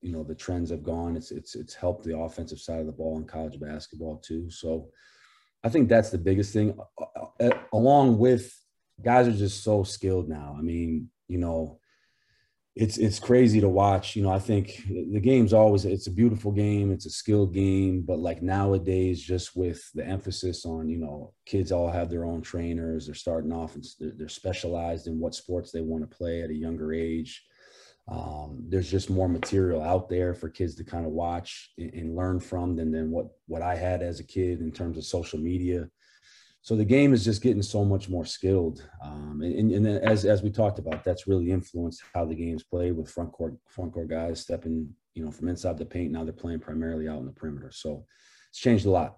you 0.00 0.12
know 0.12 0.24
the 0.24 0.34
trends 0.34 0.70
have 0.70 0.82
gone, 0.82 1.16
it's 1.16 1.30
it's 1.30 1.54
it's 1.54 1.74
helped 1.74 2.04
the 2.04 2.18
offensive 2.18 2.58
side 2.58 2.80
of 2.80 2.86
the 2.86 2.92
ball 2.92 3.18
in 3.18 3.24
college 3.24 3.60
basketball 3.60 4.16
too. 4.18 4.50
So 4.50 4.88
I 5.62 5.68
think 5.68 5.88
that's 5.88 6.10
the 6.10 6.18
biggest 6.18 6.52
thing, 6.52 6.78
uh, 6.98 7.44
uh, 7.44 7.58
along 7.72 8.18
with 8.18 8.56
guys 9.02 9.28
are 9.28 9.32
just 9.32 9.62
so 9.62 9.82
skilled 9.82 10.28
now. 10.28 10.56
I 10.58 10.62
mean, 10.62 11.10
you 11.28 11.38
know, 11.38 11.80
it's 12.80 12.96
it's 12.96 13.18
crazy 13.18 13.60
to 13.60 13.68
watch. 13.68 14.16
You 14.16 14.22
know, 14.22 14.30
I 14.30 14.38
think 14.38 14.82
the 14.88 15.20
game's 15.20 15.52
always 15.52 15.84
it's 15.84 16.06
a 16.06 16.10
beautiful 16.10 16.50
game, 16.50 16.90
it's 16.90 17.04
a 17.04 17.10
skill 17.10 17.46
game, 17.46 18.00
but 18.00 18.18
like 18.18 18.40
nowadays, 18.40 19.20
just 19.20 19.54
with 19.54 19.82
the 19.92 20.04
emphasis 20.06 20.64
on 20.64 20.88
you 20.88 20.96
know, 20.96 21.34
kids 21.44 21.72
all 21.72 21.90
have 21.90 22.08
their 22.08 22.24
own 22.24 22.40
trainers. 22.40 23.04
They're 23.04 23.14
starting 23.14 23.52
off 23.52 23.74
and 23.74 23.84
they're, 24.00 24.30
specialized 24.30 25.08
in 25.08 25.20
what 25.20 25.34
sports 25.34 25.70
they 25.70 25.82
want 25.82 26.08
to 26.08 26.16
play 26.16 26.40
at 26.40 26.48
a 26.48 26.54
younger 26.54 26.94
age. 26.94 27.44
Um, 28.08 28.64
there's 28.68 28.90
just 28.90 29.10
more 29.10 29.28
material 29.28 29.82
out 29.82 30.08
there 30.08 30.32
for 30.32 30.48
kids 30.48 30.74
to 30.76 30.84
kind 30.84 31.04
of 31.04 31.12
watch 31.12 31.72
and, 31.76 31.92
and 31.92 32.16
learn 32.16 32.40
from 32.40 32.76
than 32.76 32.90
than 32.90 33.10
what 33.10 33.26
what 33.46 33.60
I 33.60 33.74
had 33.76 34.00
as 34.00 34.20
a 34.20 34.24
kid 34.24 34.60
in 34.60 34.72
terms 34.72 34.96
of 34.96 35.04
social 35.04 35.38
media 35.38 35.90
so 36.62 36.76
the 36.76 36.84
game 36.84 37.12
is 37.14 37.24
just 37.24 37.42
getting 37.42 37.62
so 37.62 37.84
much 37.84 38.08
more 38.08 38.24
skilled. 38.24 38.86
Um, 39.02 39.40
and, 39.42 39.72
and 39.72 39.86
as 39.86 40.24
as 40.24 40.42
we 40.42 40.50
talked 40.50 40.78
about, 40.78 41.04
that's 41.04 41.26
really 41.26 41.50
influenced 41.50 42.02
how 42.14 42.26
the 42.26 42.34
game's 42.34 42.62
played 42.62 42.96
with 42.96 43.10
front 43.10 43.32
court 43.32 43.54
front 43.68 43.92
court 43.92 44.08
guys 44.08 44.40
stepping, 44.40 44.94
you 45.14 45.24
know, 45.24 45.30
from 45.30 45.48
inside 45.48 45.78
the 45.78 45.86
paint. 45.86 46.12
Now 46.12 46.24
they're 46.24 46.32
playing 46.32 46.60
primarily 46.60 47.08
out 47.08 47.20
in 47.20 47.26
the 47.26 47.32
perimeter. 47.32 47.70
So 47.72 48.04
it's 48.50 48.60
changed 48.60 48.84
a 48.84 48.90
lot. 48.90 49.16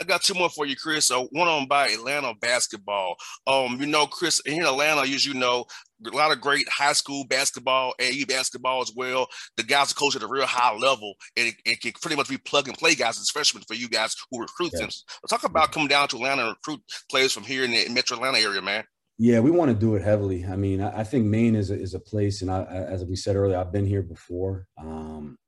I 0.00 0.04
got 0.04 0.22
two 0.22 0.34
more 0.34 0.50
for 0.50 0.66
you, 0.66 0.76
Chris. 0.76 1.10
Uh, 1.10 1.24
one 1.30 1.48
on 1.48 1.66
by 1.66 1.88
Atlanta 1.88 2.34
basketball. 2.40 3.16
Um, 3.46 3.78
you 3.80 3.86
know, 3.86 4.06
Chris, 4.06 4.40
here 4.44 4.60
in 4.60 4.66
Atlanta, 4.66 5.02
as 5.02 5.24
you 5.24 5.34
know, 5.34 5.64
a 6.04 6.14
lot 6.14 6.32
of 6.32 6.40
great 6.40 6.68
high 6.68 6.92
school 6.92 7.24
basketball, 7.24 7.94
AU 8.00 8.26
basketball 8.28 8.82
as 8.82 8.92
well. 8.94 9.26
The 9.56 9.62
guys 9.62 9.92
are 9.92 9.94
coached 9.94 10.16
at 10.16 10.22
a 10.22 10.26
real 10.26 10.46
high 10.46 10.76
level, 10.76 11.14
and 11.36 11.48
it, 11.48 11.54
it 11.64 11.80
can 11.80 11.92
pretty 12.00 12.16
much 12.16 12.28
be 12.28 12.36
plug 12.36 12.68
and 12.68 12.76
play 12.76 12.94
guys 12.94 13.18
as 13.18 13.30
freshmen 13.30 13.64
for 13.66 13.74
you 13.74 13.88
guys 13.88 14.14
who 14.30 14.40
recruit 14.40 14.72
them. 14.72 14.90
talk 15.28 15.44
about 15.44 15.72
coming 15.72 15.88
down 15.88 16.08
to 16.08 16.16
Atlanta 16.16 16.42
and 16.42 16.50
recruit 16.50 16.80
players 17.10 17.32
from 17.32 17.44
here 17.44 17.64
in 17.64 17.70
the 17.70 17.88
Metro 17.88 18.16
Atlanta 18.16 18.38
area, 18.38 18.60
man. 18.60 18.84
Yeah, 19.18 19.40
we 19.40 19.50
want 19.50 19.70
to 19.70 19.74
do 19.74 19.94
it 19.94 20.02
heavily. 20.02 20.44
I 20.44 20.56
mean, 20.56 20.82
I, 20.82 21.00
I 21.00 21.04
think 21.04 21.24
Maine 21.24 21.56
is 21.56 21.70
a, 21.70 21.80
is 21.80 21.94
a 21.94 22.00
place, 22.00 22.42
and 22.42 22.50
I, 22.50 22.64
as 22.64 23.02
we 23.04 23.16
said 23.16 23.34
earlier, 23.34 23.56
I've 23.56 23.72
been 23.72 23.86
here 23.86 24.02
before. 24.02 24.66
Um, 24.76 25.38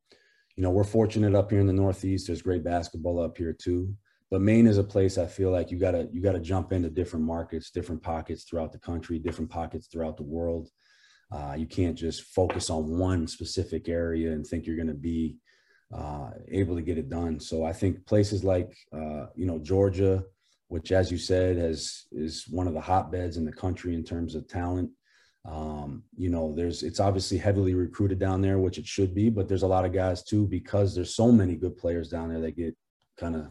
you 0.57 0.63
know, 0.63 0.71
we're 0.71 0.85
fortunate 0.85 1.35
up 1.35 1.51
here 1.51 1.61
in 1.61 1.67
the 1.67 1.75
Northeast. 1.75 2.27
There's 2.27 2.43
great 2.43 2.65
basketball 2.65 3.23
up 3.23 3.37
here 3.37 3.53
too 3.53 3.95
but 4.31 4.43
Maine 4.43 4.67
is 4.67 4.79
a 4.79 4.85
place 4.85 5.17
I 5.17 5.27
feel 5.27 5.51
like 5.51 5.71
you 5.71 5.79
gotta 5.79 6.09
you 6.13 6.21
gotta 6.21 6.41
jump 6.41 6.73
into 6.73 6.91
different 6.91 7.25
markets, 7.25 7.71
different 7.71 8.03
pockets 8.03 8.45
throughout 8.45 8.73
the 8.73 8.79
country, 8.79 9.19
different 9.19 9.51
pockets 9.51 9.87
throughout 9.87 10.17
the 10.17 10.23
world. 10.23 10.69
Uh, 11.31 11.55
you 11.57 11.67
can't 11.67 11.97
just 11.97 12.23
focus 12.23 12.71
on 12.71 12.99
one 12.99 13.27
specific 13.27 13.89
area 13.89 14.33
and 14.33 14.47
think 14.47 14.67
you're 14.67 14.77
to 14.87 14.95
be 14.95 15.37
uh, 15.95 16.31
able 16.51 16.75
to 16.75 16.83
get 16.83 16.99
it 16.99 17.09
done. 17.09 17.41
So 17.41 17.65
I 17.65 17.73
think 17.73 18.07
places 18.07 18.45
like 18.45 18.77
uh, 18.93 19.27
you 19.35 19.47
know 19.47 19.59
Georgia, 19.59 20.25
which 20.69 20.93
as 20.93 21.11
you 21.11 21.19
said 21.19 21.57
has 21.57 22.07
is 22.13 22.47
one 22.49 22.67
of 22.67 22.75
the 22.75 22.81
hotbeds 22.81 23.39
in 23.39 23.45
the 23.45 23.53
country 23.53 23.95
in 23.95 24.05
terms 24.05 24.35
of 24.35 24.47
talent. 24.49 24.91
Um, 25.47 26.03
you 26.17 26.29
know, 26.29 26.53
there's 26.55 26.83
it's 26.83 27.01
obviously 27.01 27.39
heavily 27.39 27.75
recruited 27.75 28.19
down 28.19 28.43
there, 28.43 28.59
which 28.59 28.77
it 28.77 28.87
should 28.87 29.15
be, 29.15 29.31
but 29.31 29.49
there's 29.49 29.63
a 29.63 29.69
lot 29.69 29.87
of 29.87 29.95
guys 29.95 30.23
too 30.23 30.47
because 30.47 30.95
there's 30.95 31.15
so 31.15 31.33
many 31.33 31.57
good 31.57 31.79
players 31.79 32.11
down 32.11 32.29
there 32.29 32.41
that 32.41 32.57
get 32.57 32.77
kind 33.19 33.35
of 33.35 33.49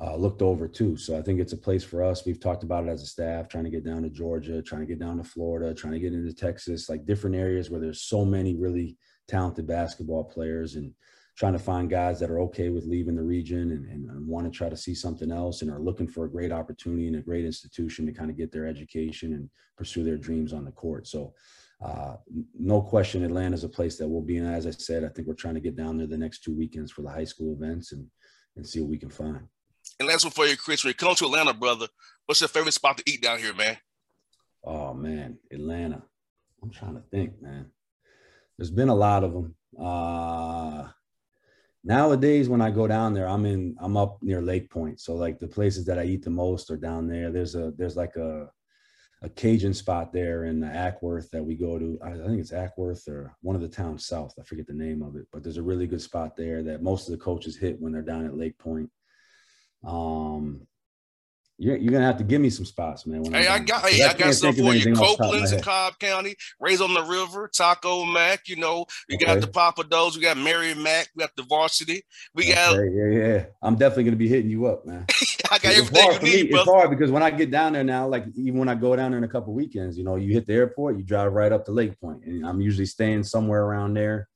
uh, 0.00 0.16
looked 0.16 0.42
over 0.42 0.66
too. 0.66 0.96
So 0.96 1.16
I 1.16 1.22
think 1.22 1.40
it's 1.40 1.52
a 1.52 1.56
place 1.56 1.84
for 1.84 2.02
us. 2.02 2.26
We've 2.26 2.40
talked 2.40 2.64
about 2.64 2.84
it 2.84 2.90
as 2.90 3.02
a 3.02 3.06
staff, 3.06 3.48
trying 3.48 3.64
to 3.64 3.70
get 3.70 3.84
down 3.84 4.02
to 4.02 4.10
Georgia, 4.10 4.60
trying 4.60 4.80
to 4.80 4.86
get 4.86 4.98
down 4.98 5.18
to 5.18 5.24
Florida, 5.24 5.72
trying 5.72 5.92
to 5.92 6.00
get 6.00 6.12
into 6.12 6.32
Texas, 6.32 6.88
like 6.88 7.06
different 7.06 7.36
areas 7.36 7.70
where 7.70 7.80
there's 7.80 8.02
so 8.02 8.24
many 8.24 8.56
really 8.56 8.96
talented 9.28 9.66
basketball 9.66 10.24
players 10.24 10.74
and 10.74 10.92
trying 11.36 11.52
to 11.52 11.58
find 11.58 11.90
guys 11.90 12.20
that 12.20 12.30
are 12.30 12.40
okay 12.40 12.68
with 12.70 12.86
leaving 12.86 13.16
the 13.16 13.22
region 13.22 13.72
and, 13.72 13.86
and, 13.86 14.08
and 14.08 14.26
want 14.26 14.44
to 14.46 14.56
try 14.56 14.68
to 14.68 14.76
see 14.76 14.94
something 14.94 15.32
else 15.32 15.62
and 15.62 15.70
are 15.70 15.80
looking 15.80 16.06
for 16.06 16.24
a 16.24 16.30
great 16.30 16.52
opportunity 16.52 17.06
and 17.08 17.16
a 17.16 17.20
great 17.20 17.44
institution 17.44 18.06
to 18.06 18.12
kind 18.12 18.30
of 18.30 18.36
get 18.36 18.52
their 18.52 18.66
education 18.66 19.32
and 19.32 19.48
pursue 19.76 20.04
their 20.04 20.16
dreams 20.16 20.52
on 20.52 20.64
the 20.64 20.70
court. 20.72 21.06
So 21.06 21.34
uh, 21.84 22.16
no 22.58 22.80
question, 22.80 23.24
Atlanta 23.24 23.54
is 23.54 23.64
a 23.64 23.68
place 23.68 23.96
that 23.98 24.08
we'll 24.08 24.22
be 24.22 24.36
in. 24.36 24.46
As 24.46 24.66
I 24.66 24.70
said, 24.70 25.04
I 25.04 25.08
think 25.08 25.26
we're 25.26 25.34
trying 25.34 25.54
to 25.54 25.60
get 25.60 25.76
down 25.76 25.98
there 25.98 26.06
the 26.06 26.16
next 26.16 26.44
two 26.44 26.54
weekends 26.56 26.92
for 26.92 27.02
the 27.02 27.10
high 27.10 27.24
school 27.24 27.52
events 27.52 27.92
and, 27.92 28.06
and 28.56 28.66
see 28.66 28.80
what 28.80 28.90
we 28.90 28.98
can 28.98 29.10
find. 29.10 29.48
And 29.98 30.08
last 30.08 30.24
one 30.24 30.32
for 30.32 30.46
you, 30.46 30.56
Chris. 30.56 30.82
When 30.82 30.90
you 30.90 30.94
come 30.94 31.14
to 31.14 31.26
Atlanta, 31.26 31.54
brother, 31.54 31.86
what's 32.26 32.40
your 32.40 32.48
favorite 32.48 32.72
spot 32.72 32.98
to 32.98 33.04
eat 33.06 33.22
down 33.22 33.38
here, 33.38 33.54
man? 33.54 33.76
Oh 34.64 34.94
man, 34.94 35.38
Atlanta. 35.52 36.02
I'm 36.62 36.70
trying 36.70 36.94
to 36.94 37.02
think, 37.10 37.40
man. 37.40 37.70
There's 38.58 38.70
been 38.70 38.88
a 38.88 38.94
lot 38.94 39.24
of 39.24 39.32
them. 39.32 39.54
Uh 39.80 40.88
nowadays 41.84 42.48
when 42.48 42.62
I 42.62 42.70
go 42.70 42.86
down 42.86 43.12
there, 43.14 43.28
I'm 43.28 43.44
in 43.44 43.76
I'm 43.80 43.96
up 43.96 44.22
near 44.22 44.40
Lake 44.40 44.70
Point. 44.70 45.00
So 45.00 45.14
like 45.14 45.38
the 45.38 45.48
places 45.48 45.84
that 45.86 45.98
I 45.98 46.04
eat 46.04 46.24
the 46.24 46.30
most 46.30 46.70
are 46.70 46.76
down 46.76 47.06
there. 47.06 47.30
There's 47.30 47.54
a 47.54 47.72
there's 47.76 47.96
like 47.96 48.16
a 48.16 48.50
a 49.22 49.28
Cajun 49.28 49.72
spot 49.72 50.12
there 50.12 50.44
in 50.44 50.60
the 50.60 50.66
Acworth 50.66 51.30
that 51.30 51.42
we 51.42 51.54
go 51.54 51.78
to. 51.78 51.98
I 52.04 52.10
think 52.12 52.40
it's 52.40 52.52
Acworth 52.52 53.08
or 53.08 53.34
one 53.40 53.56
of 53.56 53.62
the 53.62 53.68
towns 53.68 54.06
south. 54.06 54.34
I 54.38 54.42
forget 54.42 54.66
the 54.66 54.74
name 54.74 55.02
of 55.02 55.16
it, 55.16 55.26
but 55.32 55.42
there's 55.42 55.56
a 55.56 55.62
really 55.62 55.86
good 55.86 56.02
spot 56.02 56.36
there 56.36 56.62
that 56.62 56.82
most 56.82 57.08
of 57.08 57.12
the 57.12 57.24
coaches 57.24 57.56
hit 57.56 57.80
when 57.80 57.92
they're 57.92 58.02
down 58.02 58.26
at 58.26 58.36
Lake 58.36 58.58
Point. 58.58 58.90
Um, 59.86 60.66
you're, 61.56 61.76
you're 61.76 61.92
gonna 61.92 62.04
have 62.04 62.18
to 62.18 62.24
give 62.24 62.40
me 62.40 62.50
some 62.50 62.64
spots, 62.64 63.06
man. 63.06 63.24
Hey, 63.32 63.46
I 63.46 63.60
got 63.60 63.88
hey, 63.88 64.02
I, 64.02 64.10
I 64.10 64.14
got 64.14 64.34
some 64.34 64.54
for 64.54 64.74
you. 64.74 64.92
Copeland's 64.92 65.52
in 65.52 65.60
Cobb 65.60 65.96
County, 66.00 66.34
Rays 66.58 66.80
on 66.80 66.92
the 66.92 67.02
River, 67.04 67.48
Taco 67.54 68.04
Mac. 68.04 68.48
You 68.48 68.56
know, 68.56 68.86
we 69.08 69.14
okay. 69.14 69.26
got 69.26 69.40
the 69.40 69.46
Pappadeaux, 69.46 70.16
we 70.16 70.22
got 70.22 70.36
Mary 70.36 70.74
Mac, 70.74 71.10
we 71.14 71.20
got 71.20 71.30
the 71.36 71.44
Varsity. 71.44 72.02
We 72.34 72.42
okay, 72.44 72.54
got 72.54 72.74
yeah, 72.74 73.06
yeah. 73.06 73.44
I'm 73.62 73.76
definitely 73.76 74.04
gonna 74.04 74.16
be 74.16 74.28
hitting 74.28 74.50
you 74.50 74.66
up, 74.66 74.84
man. 74.84 75.06
I 75.52 75.58
got 75.58 75.76
it's 75.76 75.88
everything 75.92 76.12
you 76.12 76.36
need, 76.36 76.50
me. 76.50 76.58
It's 76.58 76.68
hard 76.68 76.90
because 76.90 77.12
when 77.12 77.22
I 77.22 77.30
get 77.30 77.52
down 77.52 77.74
there 77.74 77.84
now, 77.84 78.08
like 78.08 78.24
even 78.34 78.58
when 78.58 78.68
I 78.68 78.74
go 78.74 78.96
down 78.96 79.12
there 79.12 79.18
in 79.18 79.24
a 79.24 79.28
couple 79.28 79.54
weekends, 79.54 79.96
you 79.96 80.02
know, 80.02 80.16
you 80.16 80.32
hit 80.32 80.46
the 80.46 80.54
airport, 80.54 80.96
you 80.96 81.04
drive 81.04 81.32
right 81.32 81.52
up 81.52 81.66
to 81.66 81.72
Lake 81.72 82.00
Point, 82.00 82.24
and 82.24 82.44
I'm 82.44 82.60
usually 82.60 82.86
staying 82.86 83.22
somewhere 83.22 83.62
around 83.62 83.94
there 83.94 84.28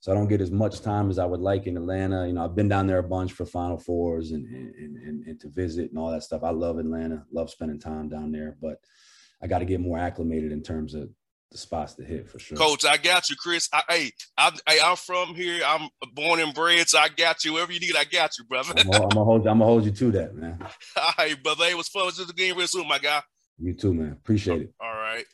so 0.00 0.12
I 0.12 0.14
don't 0.14 0.28
get 0.28 0.40
as 0.40 0.50
much 0.50 0.80
time 0.80 1.10
as 1.10 1.18
I 1.18 1.26
would 1.26 1.40
like 1.40 1.66
in 1.66 1.76
Atlanta. 1.76 2.26
You 2.26 2.32
know, 2.32 2.44
I've 2.44 2.54
been 2.54 2.68
down 2.68 2.86
there 2.86 2.98
a 2.98 3.02
bunch 3.02 3.32
for 3.32 3.46
Final 3.46 3.78
Fours 3.78 4.30
and 4.30 4.46
and, 4.46 4.96
and, 4.96 5.26
and 5.26 5.40
to 5.40 5.48
visit 5.48 5.90
and 5.90 5.98
all 5.98 6.10
that 6.12 6.22
stuff. 6.22 6.42
I 6.44 6.50
love 6.50 6.78
Atlanta, 6.78 7.24
love 7.32 7.50
spending 7.50 7.80
time 7.80 8.08
down 8.08 8.30
there, 8.30 8.56
but 8.60 8.78
I 9.42 9.46
got 9.46 9.58
to 9.58 9.64
get 9.64 9.80
more 9.80 9.98
acclimated 9.98 10.52
in 10.52 10.62
terms 10.62 10.94
of 10.94 11.08
the 11.50 11.58
spots 11.58 11.94
to 11.94 12.04
hit 12.04 12.28
for 12.28 12.38
sure. 12.38 12.58
Coach, 12.58 12.84
I 12.84 12.96
got 12.96 13.30
you, 13.30 13.36
Chris. 13.36 13.68
I, 13.72 13.82
hey, 13.88 14.10
I, 14.36 14.52
I, 14.66 14.74
am 14.82 14.96
from 14.96 15.34
here. 15.34 15.62
I'm 15.66 15.88
born 16.14 16.40
and 16.40 16.52
bred, 16.52 16.88
so 16.88 16.98
I 16.98 17.08
got 17.08 17.44
you. 17.44 17.54
Whatever 17.54 17.72
you 17.72 17.80
need, 17.80 17.96
I 17.96 18.04
got 18.04 18.32
you, 18.38 18.44
brother. 18.44 18.74
I'm 18.76 18.90
gonna, 18.90 19.24
hold. 19.24 19.46
I'm 19.46 19.58
gonna 19.58 19.64
hold 19.64 19.84
you 19.84 19.90
to 19.90 20.10
that, 20.12 20.34
man. 20.34 20.58
All 20.96 21.12
right, 21.18 21.42
brother. 21.42 21.64
It 21.64 21.76
was 21.76 21.88
fun. 21.88 22.10
Just 22.12 22.36
getting 22.36 22.56
real 22.56 22.66
soon, 22.66 22.86
my 22.86 22.98
guy. 22.98 23.22
You 23.58 23.74
too, 23.74 23.94
man. 23.94 24.12
Appreciate 24.12 24.62
it. 24.62 24.74
All 24.80 24.92
right. 24.92 25.24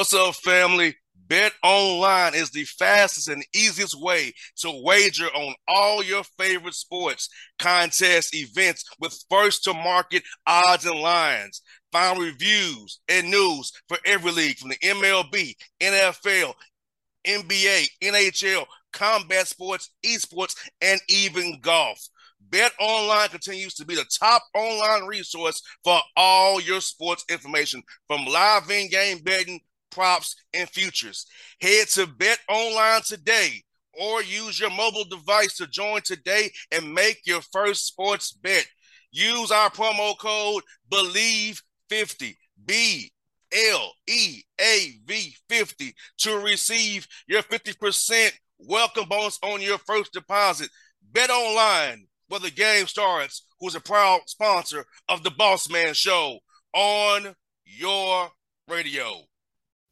What's 0.00 0.14
up, 0.14 0.34
family? 0.36 0.96
Bet 1.28 1.52
online 1.62 2.34
is 2.34 2.50
the 2.50 2.64
fastest 2.64 3.28
and 3.28 3.44
easiest 3.54 4.00
way 4.00 4.32
to 4.60 4.70
wager 4.82 5.26
on 5.26 5.54
all 5.68 6.02
your 6.02 6.24
favorite 6.38 6.72
sports, 6.72 7.28
contests, 7.58 8.34
events 8.34 8.82
with 8.98 9.22
first 9.28 9.62
to 9.64 9.74
market 9.74 10.22
odds 10.46 10.86
and 10.86 10.98
lines. 10.98 11.60
Find 11.92 12.18
reviews 12.18 13.00
and 13.10 13.30
news 13.30 13.72
for 13.90 13.98
every 14.06 14.32
league 14.32 14.56
from 14.56 14.70
the 14.70 14.78
MLB, 14.78 15.54
NFL, 15.82 16.54
NBA, 17.26 17.88
NHL, 18.02 18.64
combat 18.94 19.48
sports, 19.48 19.90
esports, 20.02 20.56
and 20.80 20.98
even 21.10 21.60
golf. 21.60 22.00
Bet 22.40 22.72
Online 22.80 23.28
continues 23.28 23.74
to 23.74 23.84
be 23.84 23.96
the 23.96 24.06
top 24.18 24.42
online 24.54 25.04
resource 25.04 25.62
for 25.84 26.00
all 26.16 26.58
your 26.58 26.80
sports 26.80 27.22
information 27.28 27.82
from 28.06 28.24
live 28.24 28.70
in 28.70 28.88
game 28.88 29.18
betting 29.18 29.60
props, 29.90 30.36
and 30.54 30.68
futures. 30.68 31.26
Head 31.60 31.88
to 31.88 32.06
Bet 32.06 32.38
Online 32.48 33.02
today 33.06 33.62
or 33.98 34.22
use 34.22 34.58
your 34.60 34.70
mobile 34.70 35.04
device 35.04 35.56
to 35.56 35.66
join 35.66 36.00
today 36.02 36.50
and 36.72 36.94
make 36.94 37.20
your 37.24 37.40
first 37.52 37.86
sports 37.86 38.32
bet. 38.32 38.66
Use 39.12 39.50
our 39.50 39.70
promo 39.70 40.16
code 40.18 40.62
BLEAV50, 40.90 42.36
B 42.64 43.12
L 43.52 43.92
E 44.06 44.42
A 44.60 44.98
V 45.06 45.34
50 45.48 45.94
to 46.18 46.38
receive 46.38 47.06
your 47.26 47.42
50% 47.42 48.30
welcome 48.58 49.08
bonus 49.08 49.38
on 49.42 49.60
your 49.60 49.78
first 49.78 50.12
deposit. 50.12 50.70
Bet 51.12 51.30
online 51.30 52.06
where 52.28 52.40
the 52.40 52.50
game 52.50 52.86
starts, 52.86 53.44
who's 53.58 53.74
a 53.74 53.80
proud 53.80 54.20
sponsor 54.26 54.84
of 55.08 55.24
the 55.24 55.32
Boss 55.32 55.68
Man 55.68 55.94
Show 55.94 56.38
on 56.72 57.34
your 57.64 58.30
radio. 58.68 59.24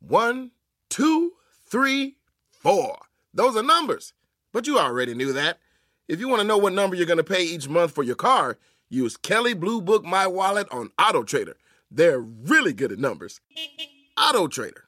One, 0.00 0.52
two, 0.88 1.32
three, 1.66 2.16
four. 2.50 2.98
Those 3.34 3.56
are 3.56 3.62
numbers, 3.62 4.12
but 4.52 4.66
you 4.66 4.78
already 4.78 5.14
knew 5.14 5.32
that. 5.32 5.58
If 6.06 6.20
you 6.20 6.28
want 6.28 6.40
to 6.40 6.46
know 6.46 6.56
what 6.56 6.72
number 6.72 6.96
you're 6.96 7.06
going 7.06 7.18
to 7.18 7.24
pay 7.24 7.44
each 7.44 7.68
month 7.68 7.92
for 7.92 8.02
your 8.02 8.16
car, 8.16 8.58
use 8.88 9.16
Kelley 9.16 9.54
Blue 9.54 9.82
Book 9.82 10.04
My 10.04 10.26
Wallet 10.26 10.66
on 10.70 10.90
Auto 10.98 11.22
Trader. 11.22 11.56
They're 11.90 12.20
really 12.20 12.72
good 12.72 12.92
at 12.92 12.98
numbers. 12.98 13.40
Auto 14.18 14.48
Trader. 14.48 14.84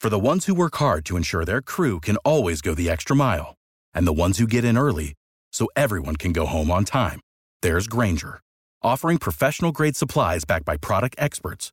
For 0.00 0.08
the 0.08 0.18
ones 0.18 0.46
who 0.46 0.54
work 0.54 0.76
hard 0.76 1.04
to 1.06 1.16
ensure 1.16 1.44
their 1.44 1.62
crew 1.62 2.00
can 2.00 2.16
always 2.18 2.60
go 2.60 2.74
the 2.74 2.88
extra 2.88 3.16
mile, 3.16 3.56
and 3.92 4.06
the 4.06 4.12
ones 4.12 4.38
who 4.38 4.46
get 4.46 4.64
in 4.64 4.78
early 4.78 5.14
so 5.52 5.68
everyone 5.74 6.16
can 6.16 6.32
go 6.32 6.46
home 6.46 6.70
on 6.70 6.84
time, 6.84 7.20
there's 7.62 7.88
Grainger, 7.88 8.40
offering 8.82 9.18
professional 9.18 9.72
grade 9.72 9.96
supplies 9.96 10.44
backed 10.44 10.64
by 10.64 10.76
product 10.76 11.16
experts 11.18 11.72